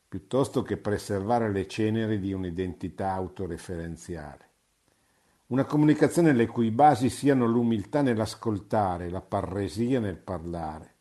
[0.09, 4.51] piuttosto che preservare le ceneri di un'identità autoreferenziale.
[5.47, 10.92] Una comunicazione le cui basi siano l'umiltà nell'ascoltare, la parresia nel parlare,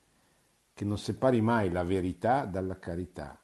[0.82, 3.40] che non separi mai la verità dalla carità.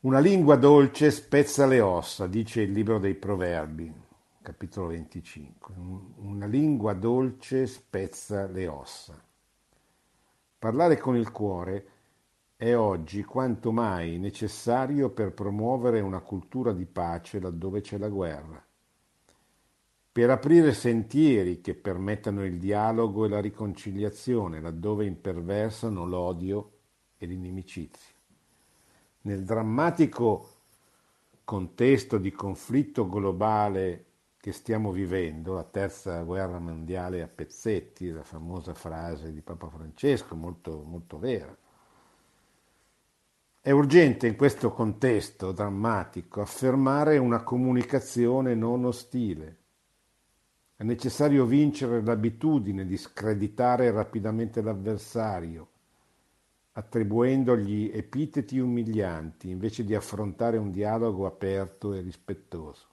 [0.00, 3.92] Una lingua dolce spezza le ossa, dice il libro dei Proverbi,
[4.40, 5.74] capitolo 25.
[6.20, 9.22] Una lingua dolce spezza le ossa.
[10.58, 11.88] Parlare con il cuore
[12.56, 18.66] è oggi quanto mai necessario per promuovere una cultura di pace laddove c'è la guerra
[20.12, 26.72] per aprire sentieri che permettano il dialogo e la riconciliazione laddove imperversano l'odio
[27.16, 28.12] e l'inimicizia.
[29.22, 30.48] Nel drammatico
[31.44, 34.04] contesto di conflitto globale
[34.36, 40.34] che stiamo vivendo, la terza guerra mondiale a pezzetti, la famosa frase di Papa Francesco,
[40.34, 41.56] molto, molto vera,
[43.60, 49.61] è urgente in questo contesto drammatico affermare una comunicazione non ostile,
[50.82, 55.68] è necessario vincere l'abitudine di screditare rapidamente l'avversario,
[56.72, 62.88] attribuendogli epiteti umilianti invece di affrontare un dialogo aperto e rispettoso.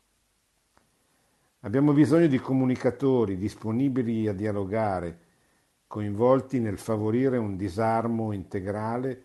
[1.62, 5.20] Abbiamo bisogno di comunicatori disponibili a dialogare,
[5.88, 9.24] coinvolti nel favorire un disarmo integrale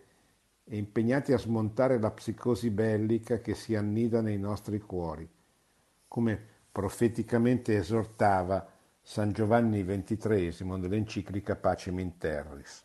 [0.63, 5.29] e impegnati a smontare la psicosi bellica che si annida nei nostri cuori,
[6.07, 8.69] come profeticamente esortava
[9.01, 12.83] San Giovanni XXIII nell'enciclica Pacem in Terris.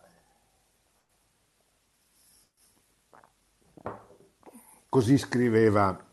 [4.88, 6.06] Così scriveva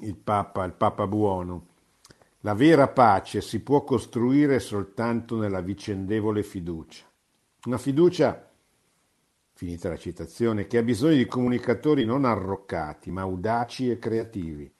[0.00, 1.68] il Papa, il Papa Buono.
[2.40, 7.06] La vera pace si può costruire soltanto nella vicendevole fiducia.
[7.64, 8.50] Una fiducia,
[9.54, 14.70] finita la citazione, che ha bisogno di comunicatori non arroccati, ma audaci e creativi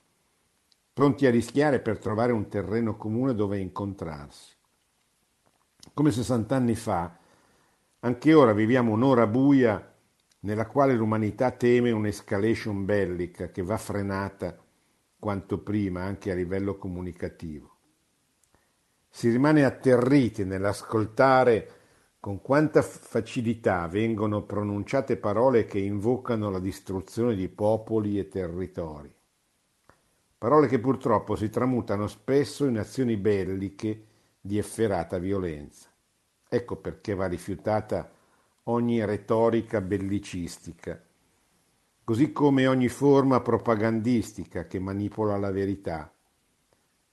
[0.93, 4.55] pronti a rischiare per trovare un terreno comune dove incontrarsi.
[5.95, 7.17] Come 60 anni fa,
[8.01, 9.95] anche ora viviamo un'ora buia
[10.41, 14.59] nella quale l'umanità teme un'escalation bellica che va frenata
[15.19, 17.77] quanto prima anche a livello comunicativo.
[19.09, 21.73] Si rimane atterriti nell'ascoltare
[22.21, 29.13] con quanta facilità vengono pronunciate parole che invocano la distruzione di popoli e territori
[30.41, 34.05] parole che purtroppo si tramutano spesso in azioni belliche
[34.41, 35.91] di efferata violenza.
[36.49, 38.11] Ecco perché va rifiutata
[38.65, 40.99] ogni retorica bellicistica,
[42.03, 46.11] così come ogni forma propagandistica che manipola la verità,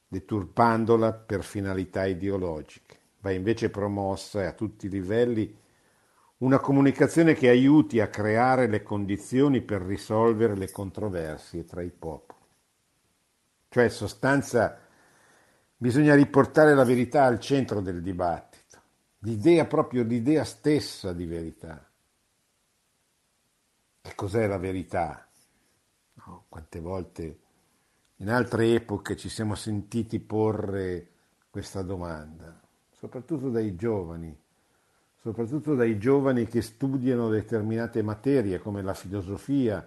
[0.08, 2.98] deturpandola per finalità ideologiche.
[3.20, 5.54] Va invece promossa a tutti i livelli
[6.38, 12.27] una comunicazione che aiuti a creare le condizioni per risolvere le controversie tra i popoli.
[13.70, 14.80] Cioè, in sostanza,
[15.76, 18.82] bisogna riportare la verità al centro del dibattito,
[19.20, 21.86] l'idea proprio, l'idea stessa di verità.
[24.02, 25.28] Che cos'è la verità?
[26.26, 27.40] No, quante volte
[28.18, 31.12] in altre epoche ci siamo sentiti porre
[31.50, 32.60] questa domanda,
[32.90, 34.46] soprattutto dai giovani
[35.28, 39.86] soprattutto dai giovani che studiano determinate materie come la filosofia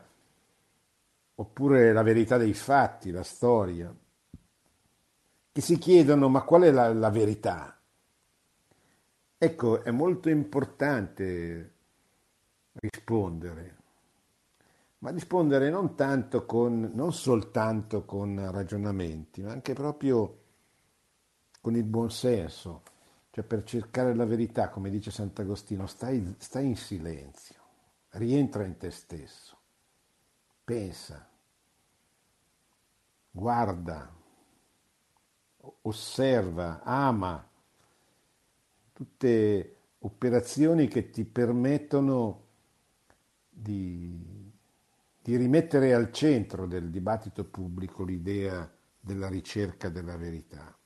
[1.40, 3.94] oppure la verità dei fatti, la storia,
[5.50, 7.80] che si chiedono ma qual è la, la verità?
[9.38, 11.74] Ecco, è molto importante
[12.74, 13.76] rispondere,
[14.98, 20.42] ma rispondere non, tanto con, non soltanto con ragionamenti, ma anche proprio
[21.62, 22.82] con il buonsenso
[23.30, 27.62] cioè per cercare la verità, come dice Sant'Agostino, stai, stai in silenzio,
[28.10, 29.56] rientra in te stesso,
[30.64, 31.29] pensa,
[33.30, 34.12] guarda,
[35.82, 37.48] osserva, ama,
[38.92, 42.46] tutte operazioni che ti permettono
[43.48, 44.52] di,
[45.20, 50.76] di rimettere al centro del dibattito pubblico l'idea della ricerca della verità.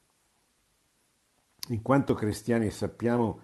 [1.69, 3.41] In quanto cristiani sappiamo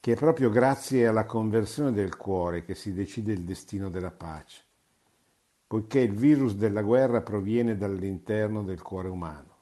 [0.00, 4.64] che è proprio grazie alla conversione del cuore che si decide il destino della pace,
[5.68, 9.56] poiché il virus della guerra proviene dall'interno del cuore umano.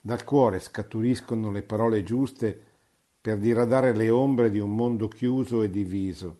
[0.00, 2.66] Dal cuore scaturiscono le parole giuste
[3.20, 6.38] per diradare le ombre di un mondo chiuso e diviso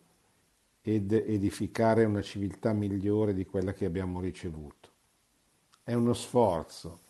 [0.83, 4.91] ed edificare una civiltà migliore di quella che abbiamo ricevuto.
[5.85, 7.01] È uno sforzo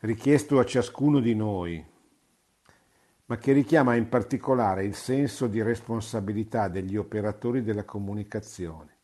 [0.00, 1.82] richiesto a ciascuno di noi,
[3.26, 8.97] ma che richiama in particolare il senso di responsabilità degli operatori della comunicazione,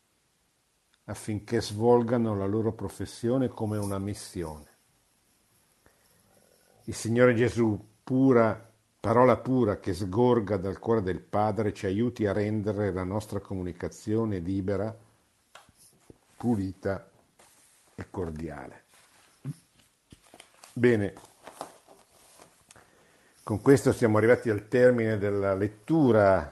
[1.05, 4.73] affinché svolgano la loro professione come una missione.
[6.85, 12.33] Il Signore Gesù, pura, parola pura che sgorga dal cuore del Padre, ci aiuti a
[12.33, 14.95] rendere la nostra comunicazione libera,
[16.37, 17.09] pulita
[17.95, 18.83] e cordiale.
[20.73, 21.13] Bene,
[23.43, 26.51] con questo siamo arrivati al termine della lettura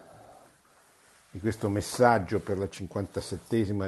[1.29, 3.85] di questo messaggio per la 57esima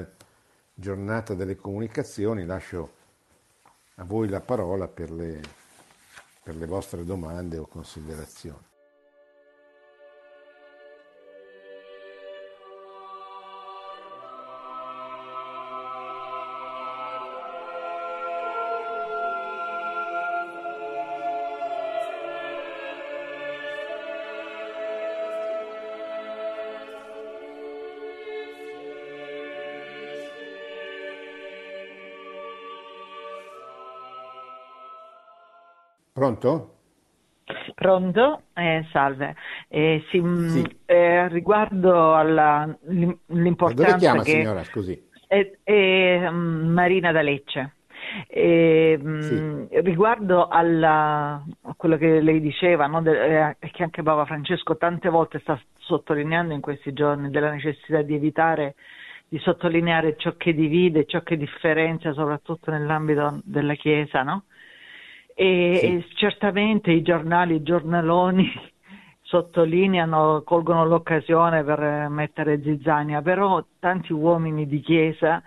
[0.75, 2.45] giornata delle comunicazioni.
[2.45, 2.93] Lascio
[3.95, 5.41] a voi la parola per le,
[6.43, 8.73] per le vostre domande o considerazioni.
[36.15, 36.75] Pronto?
[37.73, 38.43] Pronto?
[38.53, 39.35] Eh, salve.
[39.67, 40.77] Eh, sì, mm, sì.
[40.85, 44.31] Eh, riguardo all'importanza Dove chiama che...
[44.31, 45.09] signora, scusi?
[45.27, 47.73] È, è mm, Marina da Lecce.
[48.29, 49.67] E, mm, sì.
[49.81, 55.09] Riguardo alla, a quello che lei diceva, no, de, eh, che anche Papa Francesco tante
[55.09, 58.75] volte sta sottolineando in questi giorni, della necessità di evitare
[59.27, 64.45] di sottolineare ciò che divide, ciò che differenzia, soprattutto nell'ambito della Chiesa, no?
[65.37, 65.85] E, sì.
[65.85, 68.49] e certamente i giornali, i giornaloni
[69.21, 75.43] sottolineano, colgono l'occasione per mettere zizzania, però tanti uomini di chiesa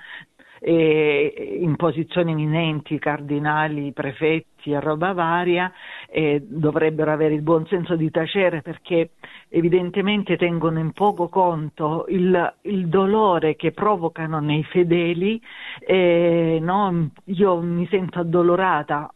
[0.61, 5.73] eh, in posizioni eminenti, cardinali, prefetti e roba varia,
[6.09, 9.11] eh, dovrebbero avere il buon senso di tacere perché
[9.49, 15.41] evidentemente tengono in poco conto il, il dolore che provocano nei fedeli.
[15.81, 17.11] Eh, no?
[17.25, 19.13] Io mi sento addolorata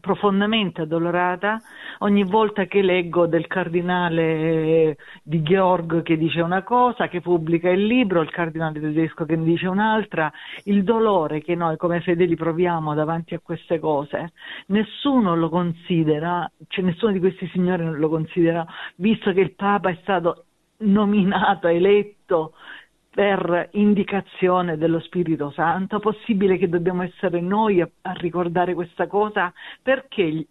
[0.00, 1.60] profondamente addolorata
[1.98, 7.84] ogni volta che leggo del cardinale di Georg che dice una cosa, che pubblica il
[7.84, 10.32] libro, il cardinale tedesco che ne dice un'altra,
[10.64, 14.32] il dolore che noi come fedeli proviamo davanti a queste cose,
[14.66, 18.64] nessuno lo considera, cioè nessuno di questi signori lo considera,
[18.96, 20.44] visto che il Papa è stato
[20.78, 22.52] nominato, eletto
[23.14, 26.00] per indicazione dello Spirito Santo?
[26.00, 29.52] Possibile che dobbiamo essere noi a, a ricordare questa cosa?
[29.80, 30.46] Perché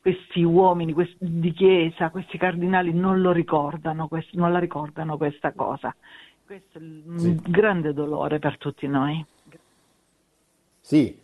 [0.00, 5.52] questi uomini questi, di chiesa, questi cardinali non lo ricordano, quest, non la ricordano questa
[5.52, 5.94] cosa?
[6.46, 7.50] Questo è un sì.
[7.50, 9.22] grande dolore per tutti noi.
[10.80, 11.20] Sì,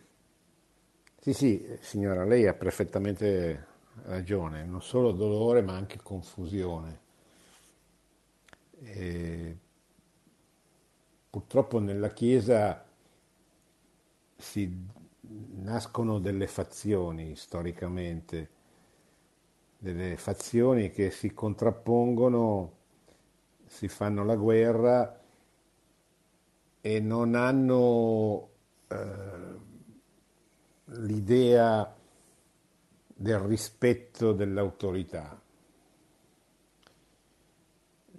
[1.17, 3.67] sì, sì, signora, lei ha perfettamente
[4.05, 7.01] ragione, non solo dolore ma anche confusione.
[8.83, 9.57] E
[11.33, 12.85] purtroppo nella Chiesa
[14.37, 14.87] si
[15.63, 18.51] nascono delle fazioni storicamente,
[19.79, 22.73] delle fazioni che si contrappongono,
[23.65, 25.21] si fanno la guerra
[26.83, 28.51] e non hanno
[28.89, 29.59] eh,
[30.85, 31.97] l'idea
[33.07, 35.41] del rispetto dell'autorità.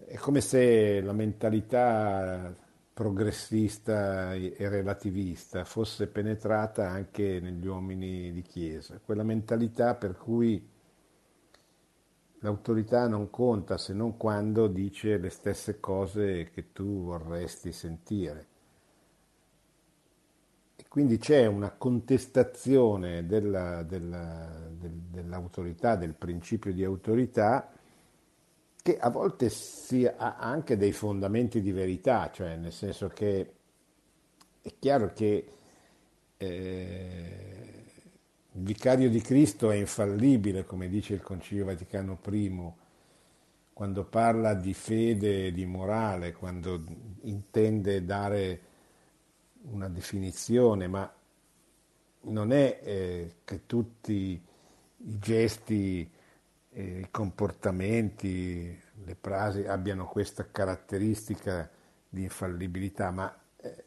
[0.03, 2.61] È come se la mentalità
[2.93, 10.69] progressista e relativista fosse penetrata anche negli uomini di chiesa, quella mentalità per cui
[12.39, 18.47] l'autorità non conta se non quando dice le stesse cose che tu vorresti sentire.
[20.75, 27.72] E quindi c'è una contestazione della, della, del, dell'autorità, del principio di autorità,
[28.83, 29.49] che a volte
[30.17, 33.53] ha anche dei fondamenti di verità, cioè nel senso che
[34.61, 35.47] è chiaro che
[36.35, 37.83] eh,
[38.51, 42.71] il vicario di Cristo è infallibile, come dice il Concilio Vaticano I,
[43.71, 46.83] quando parla di fede e di morale, quando
[47.21, 48.61] intende dare
[49.71, 51.09] una definizione, ma
[52.25, 54.41] non è eh, che tutti i
[54.97, 56.12] gesti
[56.75, 61.69] i comportamenti, le frasi abbiano questa caratteristica
[62.09, 63.83] di infallibilità, ma eh,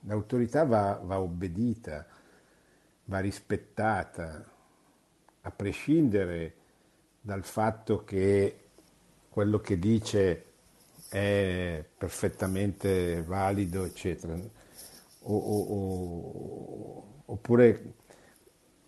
[0.00, 2.06] l'autorità va, va obbedita,
[3.04, 4.52] va rispettata,
[5.44, 6.54] a prescindere
[7.20, 8.58] dal fatto che
[9.28, 10.44] quello che dice
[11.08, 14.34] è perfettamente valido, eccetera.
[15.24, 17.94] O, o, o, oppure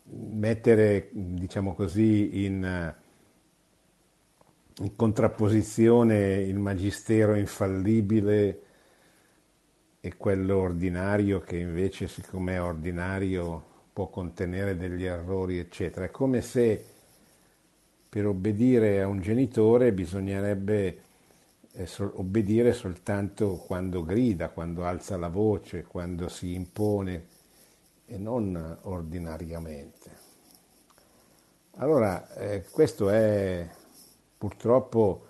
[0.04, 2.94] mettere, diciamo così, in,
[4.78, 8.62] in contrapposizione il magistero infallibile
[10.00, 16.06] e quello ordinario che invece siccome è ordinario può contenere degli errori eccetera.
[16.06, 16.84] È come se
[18.08, 21.02] per obbedire a un genitore bisognerebbe
[21.72, 27.26] eh, obbedire soltanto quando grida, quando alza la voce, quando si impone
[28.06, 30.22] e non ordinariamente.
[31.76, 33.68] Allora, eh, questo è
[34.36, 35.26] purtroppo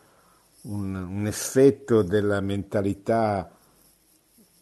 [0.63, 3.51] un, un effetto della mentalità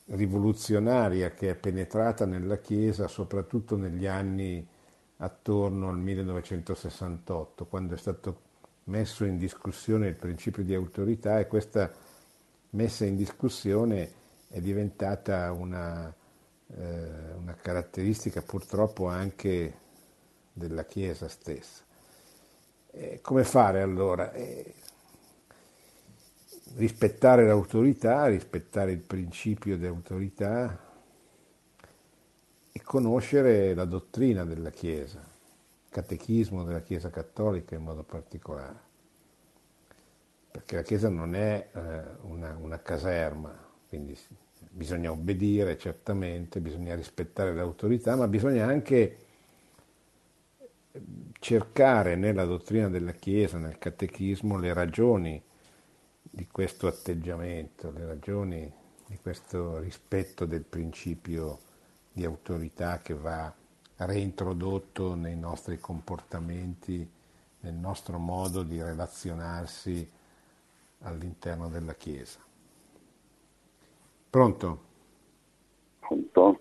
[0.06, 4.66] rivoluzionaria che è penetrata nella Chiesa soprattutto negli anni
[5.18, 8.50] attorno al 1968, quando è stato
[8.84, 11.90] messo in discussione il principio di autorità e questa
[12.70, 16.12] messa in discussione è diventata una,
[16.74, 19.78] eh, una caratteristica purtroppo anche
[20.52, 21.81] della Chiesa stessa.
[22.94, 24.32] Eh, come fare allora?
[24.32, 24.74] Eh,
[26.76, 30.78] rispettare l'autorità, rispettare il principio di autorità
[32.70, 38.90] e conoscere la dottrina della Chiesa, il catechismo della Chiesa cattolica in modo particolare.
[40.50, 43.54] Perché la Chiesa non è eh, una, una caserma,
[43.88, 44.18] quindi
[44.70, 49.16] bisogna obbedire certamente, bisogna rispettare l'autorità, ma bisogna anche
[51.42, 55.42] cercare nella dottrina della Chiesa, nel catechismo, le ragioni
[56.22, 58.72] di questo atteggiamento, le ragioni
[59.04, 61.58] di questo rispetto del principio
[62.12, 63.52] di autorità che va
[63.96, 67.10] reintrodotto nei nostri comportamenti,
[67.58, 70.08] nel nostro modo di relazionarsi
[71.00, 72.38] all'interno della Chiesa.
[74.30, 74.82] Pronto?
[75.98, 76.58] Pronto?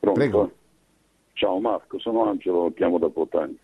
[0.00, 0.18] Pronto?
[0.18, 0.57] Prego.
[1.38, 3.62] Ciao Marco, sono Angelo, chiamo da Potenza.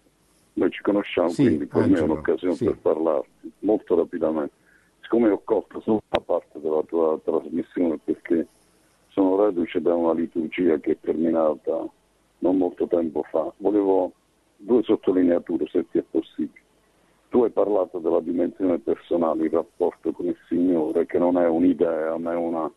[0.53, 2.65] Noi ci conosciamo, sì, quindi per Angelo, me è un'occasione sì.
[2.67, 4.53] per parlarti, molto rapidamente.
[5.01, 8.47] Siccome ho colto solo una parte della tua trasmissione perché
[9.09, 11.85] sono reduce da una liturgia che è terminata
[12.39, 14.13] non molto tempo fa, volevo
[14.57, 16.63] due sottolineature se ti è possibile.
[17.29, 22.17] Tu hai parlato della dimensione personale, il rapporto con il Signore, che non è un'idea,
[22.19, 22.71] ma è una,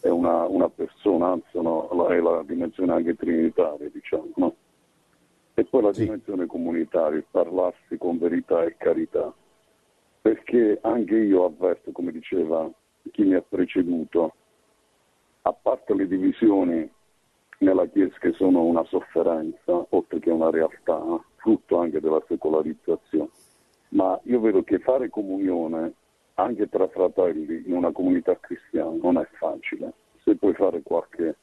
[0.00, 4.30] è una, una persona, anzi no, è la dimensione anche trinitaria, diciamo.
[4.36, 4.54] No?
[5.54, 6.04] E poi la Sì.
[6.04, 9.32] dimensione comunitaria, il parlarsi con verità e carità.
[10.22, 12.70] Perché anche io avverto, come diceva
[13.10, 14.34] chi mi ha preceduto,
[15.42, 16.90] a parte le divisioni
[17.58, 21.02] nella Chiesa che sono una sofferenza, oltre che una realtà,
[21.36, 23.28] frutto anche della secolarizzazione,
[23.90, 25.94] ma io vedo che fare comunione
[26.42, 29.92] anche tra fratelli in una comunità cristiana non è facile.
[30.22, 31.36] Se puoi fare qualche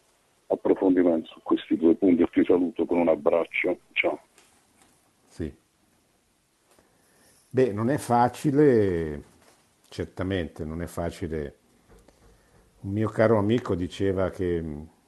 [0.47, 3.79] approfondimento su questi due punti, ti saluto con un abbraccio.
[3.91, 4.19] Ciao.
[5.27, 5.53] Sì.
[7.49, 9.23] Beh, non è facile,
[9.89, 11.57] certamente non è facile.
[12.81, 14.63] Un mio caro amico diceva che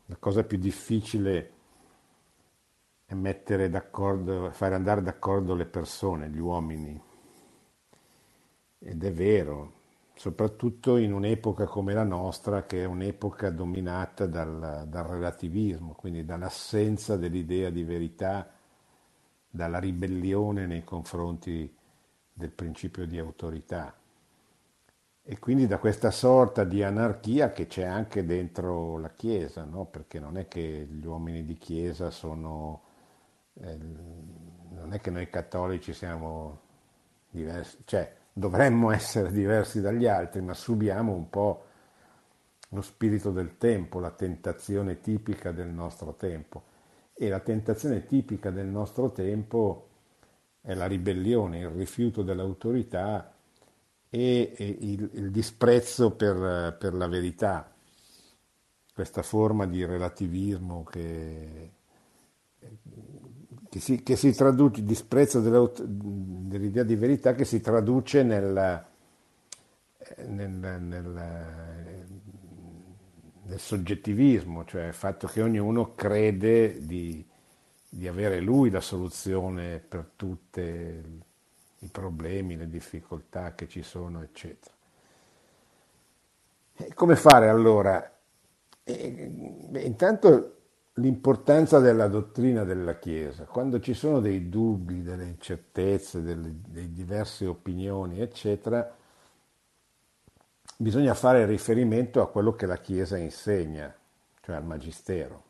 [0.05, 1.51] la cosa più difficile
[3.05, 7.01] è mettere d'accordo, fare andare d'accordo le persone, gli uomini.
[8.79, 9.78] Ed è vero,
[10.19, 17.15] soprattutto in un'epoca come la nostra, che è un'epoca dominata dal, dal relativismo, quindi dall'assenza
[17.15, 18.51] dell'idea di verità,
[19.49, 21.73] dalla ribellione nei confronti
[22.33, 23.95] del principio di autorità
[25.23, 29.85] e quindi da questa sorta di anarchia che c'è anche dentro la Chiesa, no?
[29.85, 32.81] perché non è che gli uomini di Chiesa sono,
[33.53, 33.77] eh,
[34.71, 36.59] non è che noi cattolici siamo
[37.29, 41.65] diversi, cioè dovremmo essere diversi dagli altri, ma subiamo un po'
[42.69, 46.63] lo spirito del tempo, la tentazione tipica del nostro tempo.
[47.13, 49.87] E la tentazione tipica del nostro tempo
[50.61, 53.33] è la ribellione, il rifiuto dell'autorità
[54.09, 57.71] e, il, il, disprezzo per, per, la verità,
[58.93, 61.71] questa forma di relativismo che,
[63.69, 68.85] che, si, che si, traduce, disprezzo dell'idea di verità che si traduce nel,
[70.25, 72.07] nel, nel,
[73.43, 77.23] nel soggettivismo, cioè il fatto che ognuno crede di,
[77.87, 81.03] di avere lui la soluzione per tutte
[81.79, 84.73] i problemi, le difficoltà che ci sono, eccetera.
[86.75, 88.17] E come fare allora?
[88.83, 90.58] E, beh, intanto
[90.99, 93.45] l'importanza della dottrina della Chiesa.
[93.45, 98.95] Quando ci sono dei dubbi, delle incertezze, delle, delle diverse opinioni, eccetera,
[100.75, 103.93] bisogna fare riferimento a quello che la Chiesa insegna,
[104.41, 105.43] cioè al Magistero.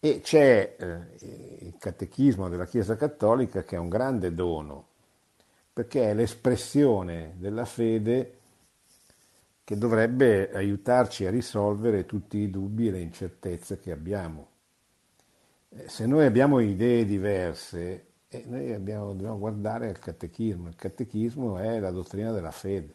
[0.00, 4.86] E c'è eh, il catechismo della Chiesa Cattolica che è un grande dono,
[5.72, 8.37] perché è l'espressione della fede
[9.68, 14.48] che dovrebbe aiutarci a risolvere tutti i dubbi e le incertezze che abbiamo.
[15.68, 20.68] Eh, se noi abbiamo idee diverse, eh, noi abbiamo, dobbiamo guardare al catechismo.
[20.68, 22.94] Il catechismo è la dottrina della fede.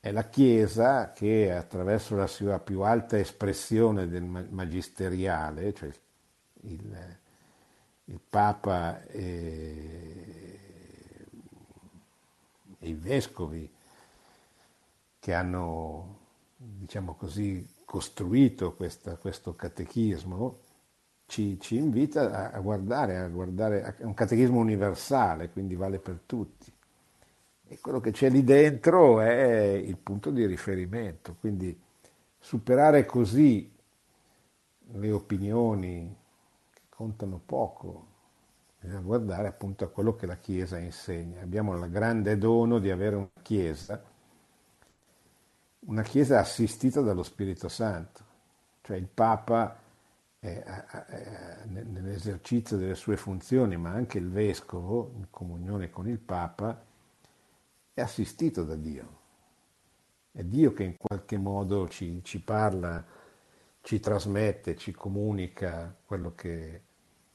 [0.00, 5.90] È la Chiesa che attraverso la sua più alta espressione del magisteriale, cioè
[6.64, 7.16] il,
[8.04, 10.58] il Papa e,
[12.78, 13.71] e i vescovi
[15.22, 16.18] che hanno,
[16.56, 20.58] diciamo così, costruito questa, questo catechismo,
[21.26, 26.18] ci, ci invita a, a, guardare, a guardare, è un catechismo universale, quindi vale per
[26.26, 26.72] tutti
[27.72, 31.74] e quello che c'è lì dentro è il punto di riferimento, quindi
[32.38, 33.72] superare così
[34.94, 36.14] le opinioni
[36.70, 38.06] che contano poco,
[38.78, 41.40] bisogna guardare appunto a quello che la Chiesa insegna.
[41.40, 44.02] Abbiamo il grande dono di avere una Chiesa,
[45.86, 48.24] una Chiesa assistita dallo Spirito Santo,
[48.82, 49.80] cioè il Papa
[50.38, 56.84] è, è, nell'esercizio delle sue funzioni, ma anche il Vescovo, in comunione con il Papa,
[57.94, 59.20] è assistito da Dio.
[60.30, 63.04] È Dio che in qualche modo ci, ci parla,
[63.82, 66.82] ci trasmette, ci comunica quello che,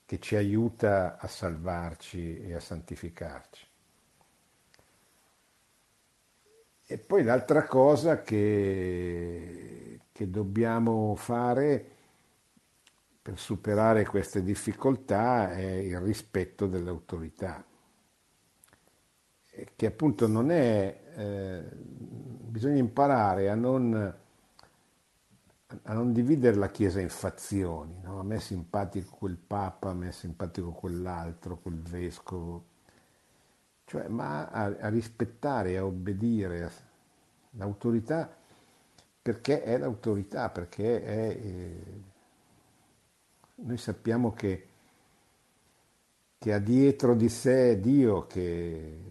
[0.05, 3.65] che ci aiuta a salvarci e a santificarci.
[6.89, 11.85] E poi l'altra cosa che, che, dobbiamo fare
[13.21, 17.63] per superare queste difficoltà è il rispetto dell'autorità
[19.75, 24.15] che appunto non è, eh, bisogna imparare a non,
[25.83, 28.19] a non, dividere la Chiesa in fazioni, no?
[28.19, 32.65] a me è simpatico quel Papa, a me è simpatico quell'altro, quel Vescovo,
[33.87, 36.71] cioè, ma a, a rispettare, a obbedire
[37.51, 38.37] l'autorità
[39.27, 41.27] perché è l'autorità, perché è...
[41.27, 42.01] Eh,
[43.55, 44.67] noi sappiamo che,
[46.37, 49.01] che ha dietro di sé Dio che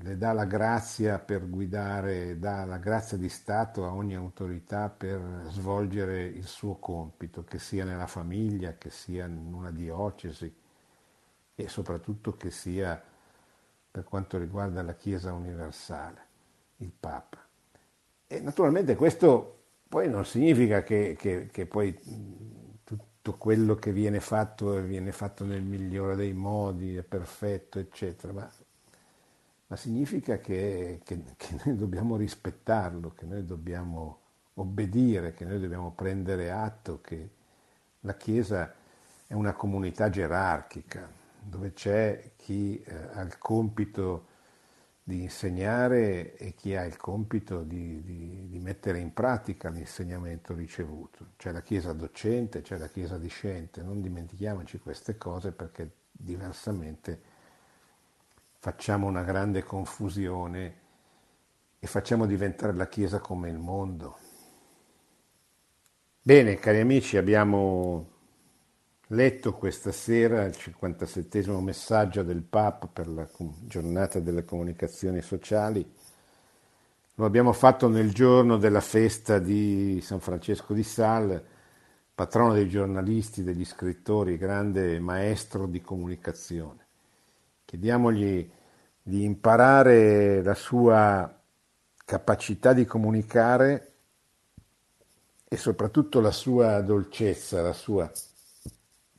[0.00, 5.20] le dà la grazia per guidare, dà la grazia di Stato a ogni autorità per
[5.48, 10.50] svolgere il suo compito, che sia nella famiglia, che sia in una diocesi
[11.54, 13.11] e soprattutto che sia
[13.92, 16.26] per quanto riguarda la Chiesa universale,
[16.78, 17.38] il Papa.
[18.26, 21.94] E naturalmente questo poi non significa che, che, che poi
[22.82, 28.50] tutto quello che viene fatto viene fatto nel migliore dei modi, è perfetto, eccetera, ma,
[29.66, 34.20] ma significa che, che, che noi dobbiamo rispettarlo, che noi dobbiamo
[34.54, 37.28] obbedire, che noi dobbiamo prendere atto che
[38.00, 38.72] la Chiesa
[39.26, 44.26] è una comunità gerarchica, dove c'è chi eh, ha il compito
[45.04, 51.32] di insegnare e chi ha il compito di, di, di, mettere in pratica l'insegnamento ricevuto.
[51.36, 57.20] C'è la Chiesa docente, c'è la Chiesa discente, non dimentichiamoci queste cose perché diversamente
[58.58, 60.80] facciamo una grande confusione
[61.80, 64.18] e facciamo diventare la Chiesa come il mondo.
[66.22, 68.11] Bene, cari amici, abbiamo
[69.12, 73.28] letto questa sera il 57 messaggio del Papa per la
[73.60, 75.86] giornata delle comunicazioni sociali.
[77.16, 81.42] Lo abbiamo fatto nel giorno della festa di San Francesco di Sal,
[82.14, 86.86] patrono dei giornalisti, degli scrittori, grande maestro di comunicazione.
[87.66, 88.50] Chiediamogli
[89.02, 91.38] di imparare la sua
[92.02, 93.92] capacità di comunicare
[95.46, 98.10] e soprattutto la sua dolcezza, la sua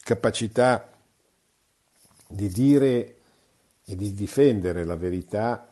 [0.03, 0.91] capacità
[2.27, 3.17] di dire
[3.85, 5.69] e di difendere la verità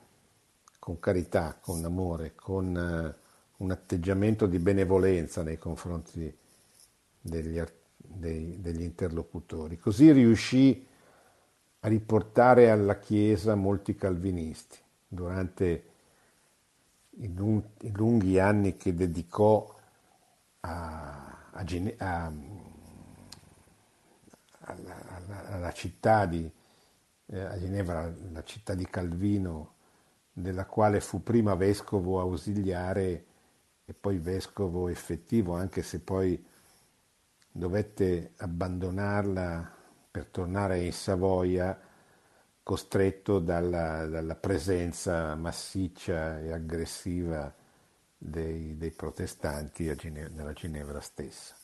[0.79, 6.35] con carità, con amore, con uh, un atteggiamento di benevolenza nei confronti
[7.19, 7.61] degli,
[7.97, 9.77] dei, degli interlocutori.
[9.77, 10.87] Così riuscì
[11.81, 14.77] a riportare alla Chiesa molti calvinisti
[15.07, 15.85] durante
[17.17, 19.75] i lunghi anni che dedicò
[20.61, 21.65] a, a,
[21.97, 22.31] a
[24.61, 26.51] alla, alla città di
[27.31, 29.75] eh, a Ginevra, la città di Calvino,
[30.33, 33.25] della quale fu prima vescovo ausiliare
[33.85, 36.43] e poi vescovo effettivo, anche se poi
[37.51, 39.79] dovette abbandonarla
[40.11, 41.77] per tornare in Savoia,
[42.63, 47.53] costretto dalla, dalla presenza massiccia e aggressiva
[48.17, 51.60] dei, dei protestanti Ginevra, nella Ginevra stessa.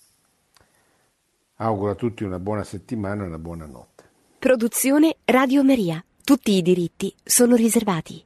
[1.60, 4.04] Auguro a tutti una buona settimana e una buona notte.
[4.38, 6.04] Produzione Radio Maria.
[6.24, 8.24] Tutti i diritti sono riservati.